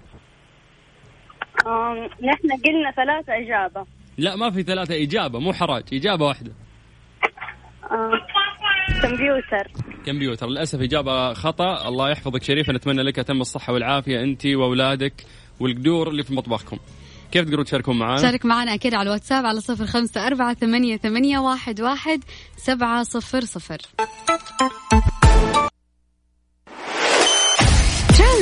نحن 2.22 2.48
قلنا 2.64 2.90
ثلاثة 2.96 3.32
إجابة. 3.32 3.86
لا 4.18 4.36
ما 4.36 4.50
في 4.50 4.62
ثلاثة 4.62 5.02
إجابة 5.02 5.38
مو 5.38 5.52
حراج 5.52 5.82
إجابة 5.92 6.26
واحدة. 6.26 6.52
كمبيوتر. 9.02 9.70
كمبيوتر 10.06 10.46
للأسف 10.46 10.80
إجابة 10.80 11.32
خطأ. 11.32 11.88
الله 11.88 12.10
يحفظك 12.10 12.42
شريفة 12.42 12.72
نتمنى 12.72 13.02
لك 13.02 13.18
أتم 13.18 13.40
الصحة 13.40 13.72
والعافية 13.72 14.22
أنت 14.22 14.46
وأولادك 14.46 15.24
والقدور 15.60 16.08
اللي 16.08 16.22
في 16.22 16.34
مطبخكم. 16.34 16.78
كيف 17.32 17.44
تقدروا 17.44 17.64
تشاركون 17.64 17.98
معنا؟ 17.98 18.22
شارك 18.22 18.46
معنا 18.46 18.74
أكيد 18.74 18.94
على 18.94 19.06
الواتساب 19.06 19.46
على 19.46 19.60
صفر 19.60 19.86
خمسة 19.86 20.26
أربعة 20.26 20.54
ثمانية, 20.54 20.96
ثمانية 20.96 21.38
واحد, 21.38 21.80
واحد 21.80 22.24
سبعة 22.56 23.02
صفر 23.02 23.40
صفر. 23.40 23.78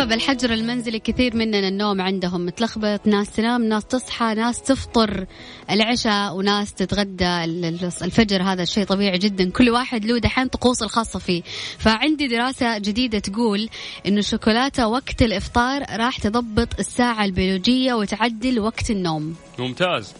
بسبب 0.00 0.12
الحجر 0.12 0.52
المنزلي 0.52 0.98
كثير 0.98 1.36
مننا 1.36 1.68
النوم 1.68 2.00
عندهم. 2.00 2.46
متلخبط 2.46 3.06
ناس 3.06 3.30
تنام 3.30 3.64
ناس 3.64 3.84
تصحى 3.84 4.34
ناس 4.34 4.62
تفطر. 4.62 5.26
العشاء 5.70 6.36
وناس 6.36 6.74
تتغدى. 6.74 7.24
ال- 7.24 7.64
ال- 7.64 7.92
الفجر 8.02 8.42
هذا 8.42 8.62
الشيء 8.62 8.84
طبيعي 8.84 9.18
جدا. 9.18 9.50
كل 9.50 9.70
واحد 9.70 10.04
له 10.04 10.18
دحين 10.18 10.48
طقوس 10.48 10.82
الخاصة 10.82 11.18
فيه. 11.18 11.42
فعندي 11.78 12.26
دراسة 12.26 12.78
جديدة 12.78 13.18
تقول 13.18 13.68
إنه 14.06 14.18
الشوكولاتة 14.18 14.88
وقت 14.88 15.22
الإفطار 15.22 15.82
راح 15.90 16.18
تضبط 16.18 16.68
الساعة 16.78 17.24
البيولوجية 17.24 17.94
وتعدل 17.94 18.60
وقت 18.60 18.90
النوم. 18.90 19.34
ممتاز. 19.58 20.12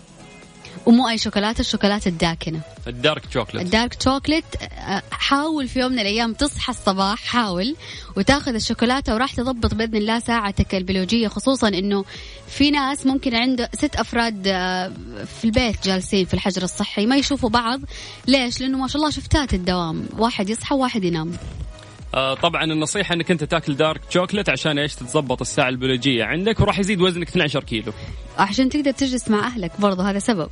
ومو 0.86 1.08
أي 1.08 1.18
شوكولاتة 1.18 1.60
الشوكولاتة 1.60 2.08
الداكنة. 2.08 2.60
الدارك 2.86 3.22
شوكليت 3.30 3.64
ال 3.64 3.72
dark 3.72 4.02
chocolate 4.02 4.44
آه، 4.62 5.02
حاول 5.10 5.68
في 5.68 5.80
يوم 5.80 5.92
من 5.92 5.98
الأيام 5.98 6.32
تصحى 6.32 6.70
الصباح 6.70 7.24
حاول 7.24 7.76
وتاخذ 8.16 8.54
الشوكولاتة 8.54 9.14
وراح 9.14 9.34
تضبط 9.34 9.74
بإذن 9.74 9.96
الله 9.96 10.18
ساعتك 10.18 10.74
البيولوجية 10.74 11.28
خصوصا 11.28 11.68
إنه 11.68 12.04
في 12.48 12.70
ناس 12.70 13.06
ممكن 13.06 13.34
عنده 13.34 13.68
ست 13.74 13.96
أفراد 13.96 14.42
آه، 14.46 14.92
في 15.38 15.44
البيت 15.44 15.84
جالسين 15.84 16.24
في 16.24 16.34
الحجر 16.34 16.62
الصحي 16.62 17.06
ما 17.06 17.16
يشوفوا 17.16 17.48
بعض. 17.48 17.80
ليش؟ 18.26 18.60
لأنه 18.60 18.78
ما 18.78 18.88
شاء 18.88 18.96
الله 18.96 19.10
شفتات 19.10 19.54
الدوام. 19.54 20.06
واحد 20.18 20.50
يصحى 20.50 20.74
وواحد 20.74 21.04
ينام. 21.04 21.32
آه 22.14 22.34
طبعا 22.34 22.64
النصيحة 22.64 23.14
أنك 23.14 23.30
أنت 23.30 23.44
تاكل 23.44 23.76
دارك 23.76 24.00
شوكليت 24.10 24.48
عشان 24.48 24.78
إيش؟ 24.78 24.94
تتضبط 24.94 25.40
الساعة 25.40 25.68
البيولوجية 25.68 26.24
عندك 26.24 26.60
وراح 26.60 26.78
يزيد 26.78 27.00
وزنك 27.00 27.28
12 27.28 27.64
كيلو. 27.64 27.92
عشان 28.38 28.68
تقدر 28.68 28.90
تجلس 28.90 29.28
مع 29.28 29.46
أهلك 29.46 29.80
برضه 29.80 30.10
هذا 30.10 30.18
سبب. 30.18 30.50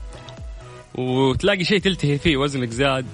وتلاقي 0.94 1.64
شيء 1.64 1.78
تلتهي 1.78 2.18
فيه 2.18 2.36
وزنك 2.36 2.70
زاد. 2.70 3.06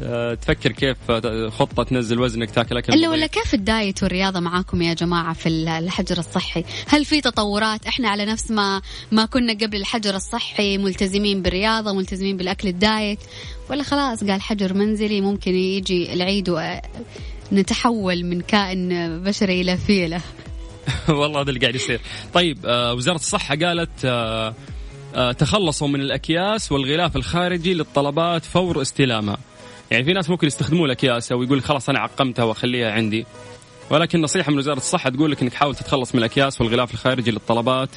آه 0.00 0.34
تفكر 0.34 0.72
كيف 0.72 0.96
آه، 1.10 1.48
خطة 1.48 1.82
تنزل 1.82 2.20
وزنك 2.20 2.50
تاكل 2.50 2.76
أكل 2.76 2.92
إلا. 2.92 3.10
ولا 3.10 3.26
كيف 3.26 3.54
الدايت 3.54 4.02
والرياضة 4.02 4.40
معاكم 4.40 4.82
يا 4.82 4.94
جماعة 4.94 5.32
في 5.32 5.48
الحجر 5.48 6.18
الصحي؟ 6.18 6.64
هل 6.88 7.04
في 7.04 7.20
تطورات؟ 7.20 7.86
إحنا 7.86 8.08
على 8.08 8.24
نفس 8.24 8.50
ما 8.50 8.82
ما 9.12 9.26
كنا 9.26 9.52
قبل 9.52 9.76
الحجر 9.76 10.14
الصحي 10.16 10.78
ملتزمين 10.78 11.42
بالرياضة 11.42 11.92
ملتزمين 11.92 12.36
بالأكل 12.36 12.68
الدايت. 12.68 13.18
ولا 13.70 13.82
خلاص 13.82 14.24
قال 14.24 14.40
حجر 14.40 14.74
منزلي 14.74 15.20
ممكن 15.20 15.54
يجي 15.54 16.12
العيد 16.12 16.48
ونتحول 17.52 18.24
من 18.24 18.40
كائن 18.40 18.88
بشري 19.22 19.60
إلى 19.60 19.76
فيلة. 19.76 20.20
والله 21.08 21.40
هذا 21.40 21.48
اللي 21.48 21.60
قاعد 21.60 21.74
يصير. 21.74 22.00
طيب 22.34 22.58
آه 22.66 22.94
وزارة 22.94 23.16
الصحة 23.16 23.56
قالت 23.56 24.04
آه 24.04 24.54
آه 25.14 25.32
تخلصوا 25.32 25.88
من 25.88 26.00
الأكياس 26.00 26.72
والغلاف 26.72 27.16
الخارجي 27.16 27.74
للطلبات 27.74 28.44
فور 28.44 28.82
استلامها 28.82 29.38
يعني 29.90 30.04
في 30.04 30.12
ناس 30.12 30.30
ممكن 30.30 30.46
يستخدموا 30.46 30.86
الأكياس 30.86 31.32
أو 31.32 31.42
يقول 31.42 31.62
خلاص 31.62 31.88
أنا 31.88 31.98
عقمتها 31.98 32.44
وأخليها 32.44 32.92
عندي. 32.92 33.26
ولكن 33.90 34.20
نصيحة 34.20 34.52
من 34.52 34.58
وزارة 34.58 34.76
الصحة 34.76 35.10
تقول 35.10 35.30
لك 35.30 35.42
أنك 35.42 35.54
حاول 35.54 35.74
تتخلص 35.74 36.14
من 36.14 36.18
الأكياس 36.18 36.60
والغلاف 36.60 36.94
الخارجي 36.94 37.30
للطلبات 37.30 37.88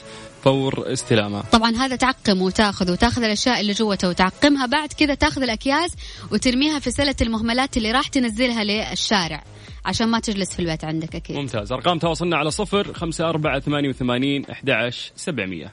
فور 0.43 0.93
استلامها 0.93 1.43
طبعا 1.52 1.75
هذا 1.75 1.95
تعقم 1.95 2.41
وتأخذ 2.41 2.91
وتأخذ 2.91 3.23
الأشياء 3.23 3.62
اللي 3.62 3.73
جوته 3.73 4.10
وتعقمها 4.10 4.65
بعد 4.65 4.93
كذا 4.93 5.13
تأخذ 5.13 5.41
الأكياس 5.41 5.95
وترميها 6.32 6.80
في 6.80 6.91
سلة 6.91 7.15
المهملات 7.21 7.78
اللي 7.78 7.91
راح 7.91 8.08
تنزلها 8.08 8.63
للشارع 8.63 9.43
عشان 9.86 10.08
ما 10.08 10.19
تجلس 10.19 10.54
في 10.54 10.60
البيت 10.60 10.84
عندك 10.84 11.15
أكيد. 11.15 11.36
ممتاز. 11.36 11.71
أرقام 11.71 11.99
تواصلنا 11.99 12.38
على 12.38 12.52
صفر 12.52 12.93
خمسة 12.93 13.30
أربعة 13.30 13.60
ثمانية 13.60 13.89
وثمانين 13.89 14.45
أحد 14.45 14.91
سبعمية. 15.15 15.71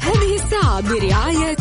هذه 0.00 0.34
الساعة 0.34 0.80
برعاية 0.80 1.56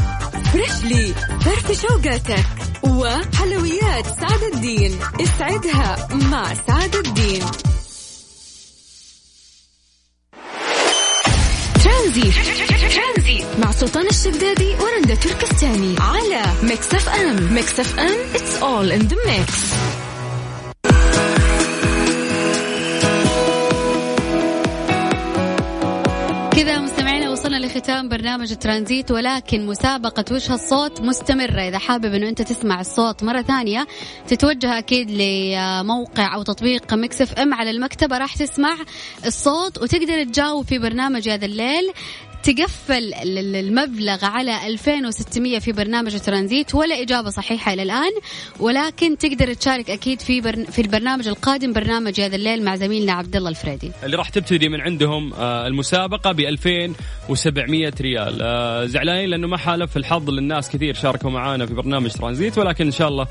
فريشلي 0.53 1.13
فرف 1.41 1.81
شوقاتك 1.81 2.74
وحلويات 2.95 4.05
سعد 4.05 4.43
الدين. 4.53 4.99
اسعدها 5.21 6.07
مع 6.11 6.53
سعد 6.67 6.95
الدين. 6.95 7.45
ترانزي. 11.83 12.31
مع 13.63 13.71
سلطان 13.71 14.07
الشدادي 14.07 14.75
ورندا 14.75 15.15
تركستاني. 15.15 15.95
على 15.99 16.43
ميكس 16.63 16.93
اف 16.93 17.09
ام. 17.09 17.53
ميكس 17.53 17.79
اف 17.79 17.99
ام 17.99 18.17
it's 18.33 18.61
all 18.61 18.91
in 18.99 19.07
the 19.11 19.15
mix. 19.15 19.49
لختام 27.65 28.09
برنامج 28.09 28.55
ترانزيت 28.55 29.11
ولكن 29.11 29.65
مسابقة 29.65 30.25
وش 30.31 30.51
هالصوت 30.51 31.01
مستمرة. 31.01 31.61
إذا 31.61 31.77
حابب 31.77 32.13
أنه 32.13 32.29
أنت 32.29 32.41
تسمع 32.41 32.81
الصوت 32.81 33.23
مرة 33.23 33.41
ثانية 33.41 33.87
تتوجه 34.27 34.77
أكيد 34.77 35.11
لموقع 35.11 36.35
أو 36.35 36.43
تطبيق 36.43 36.93
ميكس 36.93 37.25
اف 37.25 37.33
ام 37.33 37.53
على 37.53 37.69
المكتبة. 37.69 38.17
راح 38.17 38.35
تسمع 38.35 38.75
الصوت 39.25 39.77
وتقدر 39.77 40.23
تجاوب 40.23 40.65
في 40.65 40.79
برنامج 40.79 41.29
هذا 41.29 41.45
الليل. 41.45 41.91
تقفل 42.45 43.13
المبلغ 43.55 44.25
على 44.25 44.67
2600 44.67 45.59
في 45.59 45.71
برنامج 45.71 46.19
ترانزيت 46.19 46.75
ولا 46.75 47.01
إجابة 47.01 47.29
صحيحة 47.29 47.73
إلى 47.73 47.83
الآن. 47.83 48.11
ولكن 48.59 49.17
تقدر 49.17 49.53
تشارك 49.53 49.89
أكيد 49.89 50.21
في 50.21 50.41
برن 50.41 50.65
في 50.65 50.81
البرنامج 50.81 51.27
القادم 51.27 51.73
برنامج 51.73 52.21
هذا 52.21 52.35
الليل 52.35 52.63
مع 52.63 52.75
زميلنا 52.75 53.13
عبد 53.13 53.35
الله 53.35 53.49
الفريدي. 53.49 53.91
اللي 54.03 54.17
راح 54.17 54.29
تبتدي 54.29 54.69
من 54.69 54.81
عندهم 54.81 55.33
آه، 55.33 55.67
المسابقة 55.67 56.31
ب 56.31 56.39
2700 56.39 57.93
ريال. 58.01 58.41
آه، 58.41 58.85
زعلانين 58.85 59.29
لأنه 59.29 59.47
ما 59.47 59.57
حالف 59.57 59.97
الحظ 59.97 60.29
للناس 60.29 60.69
كثير 60.69 60.93
شاركوا 60.93 61.29
معانا 61.31 61.65
في 61.65 61.73
برنامج 61.73 62.11
ترانزيت 62.11 62.57
ولكن 62.57 62.85
إن 62.85 62.91
شاء 62.91 63.07
الله 63.07 63.27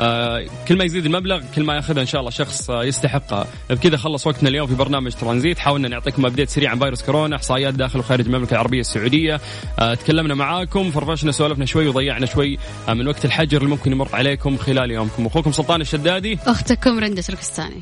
آه، 0.00 0.46
كل 0.68 0.78
ما 0.78 0.84
يزيد 0.84 1.06
المبلغ 1.06 1.42
كل 1.56 1.62
ما 1.62 1.74
ياخذها 1.74 2.00
إن 2.00 2.06
شاء 2.06 2.20
الله 2.20 2.30
شخص 2.30 2.70
يستحقها 2.70 3.46
بكذا 3.70 3.96
خلص 3.96 4.26
وقتنا 4.26 4.48
اليوم 4.48 4.66
في 4.66 4.74
برنامج 4.74 5.12
ترانزيت. 5.12 5.58
حاولنا 5.58 5.88
نعطيكم 5.88 6.26
أبديت 6.26 6.48
سريع 6.48 6.70
عن 6.70 6.78
فيروس 6.78 7.02
كورونا 7.02 7.36
إحصائيات 7.36 7.74
داخل 7.74 7.98
وخارج 7.98 8.26
المملكة 8.26 8.57
العربية 8.58 8.80
السعودية. 8.80 9.40
تكلمنا 9.78 10.34
معاكم 10.34 10.90
فرفشنا 10.90 11.32
سولفنا 11.32 11.66
شوي 11.66 11.88
وضيعنا 11.88 12.26
شوي 12.26 12.58
من 12.88 13.08
وقت 13.08 13.24
الحجر 13.24 13.58
اللي 13.58 13.70
ممكن 13.70 13.92
يمر 13.92 14.08
عليكم 14.12 14.56
خلال 14.56 14.90
يومكم. 14.90 15.26
أخوكم 15.26 15.52
سلطان 15.52 15.80
الشدادي. 15.80 16.38
أختكم 16.46 16.98
رندة 16.98 17.24
الكستاني 17.28 17.80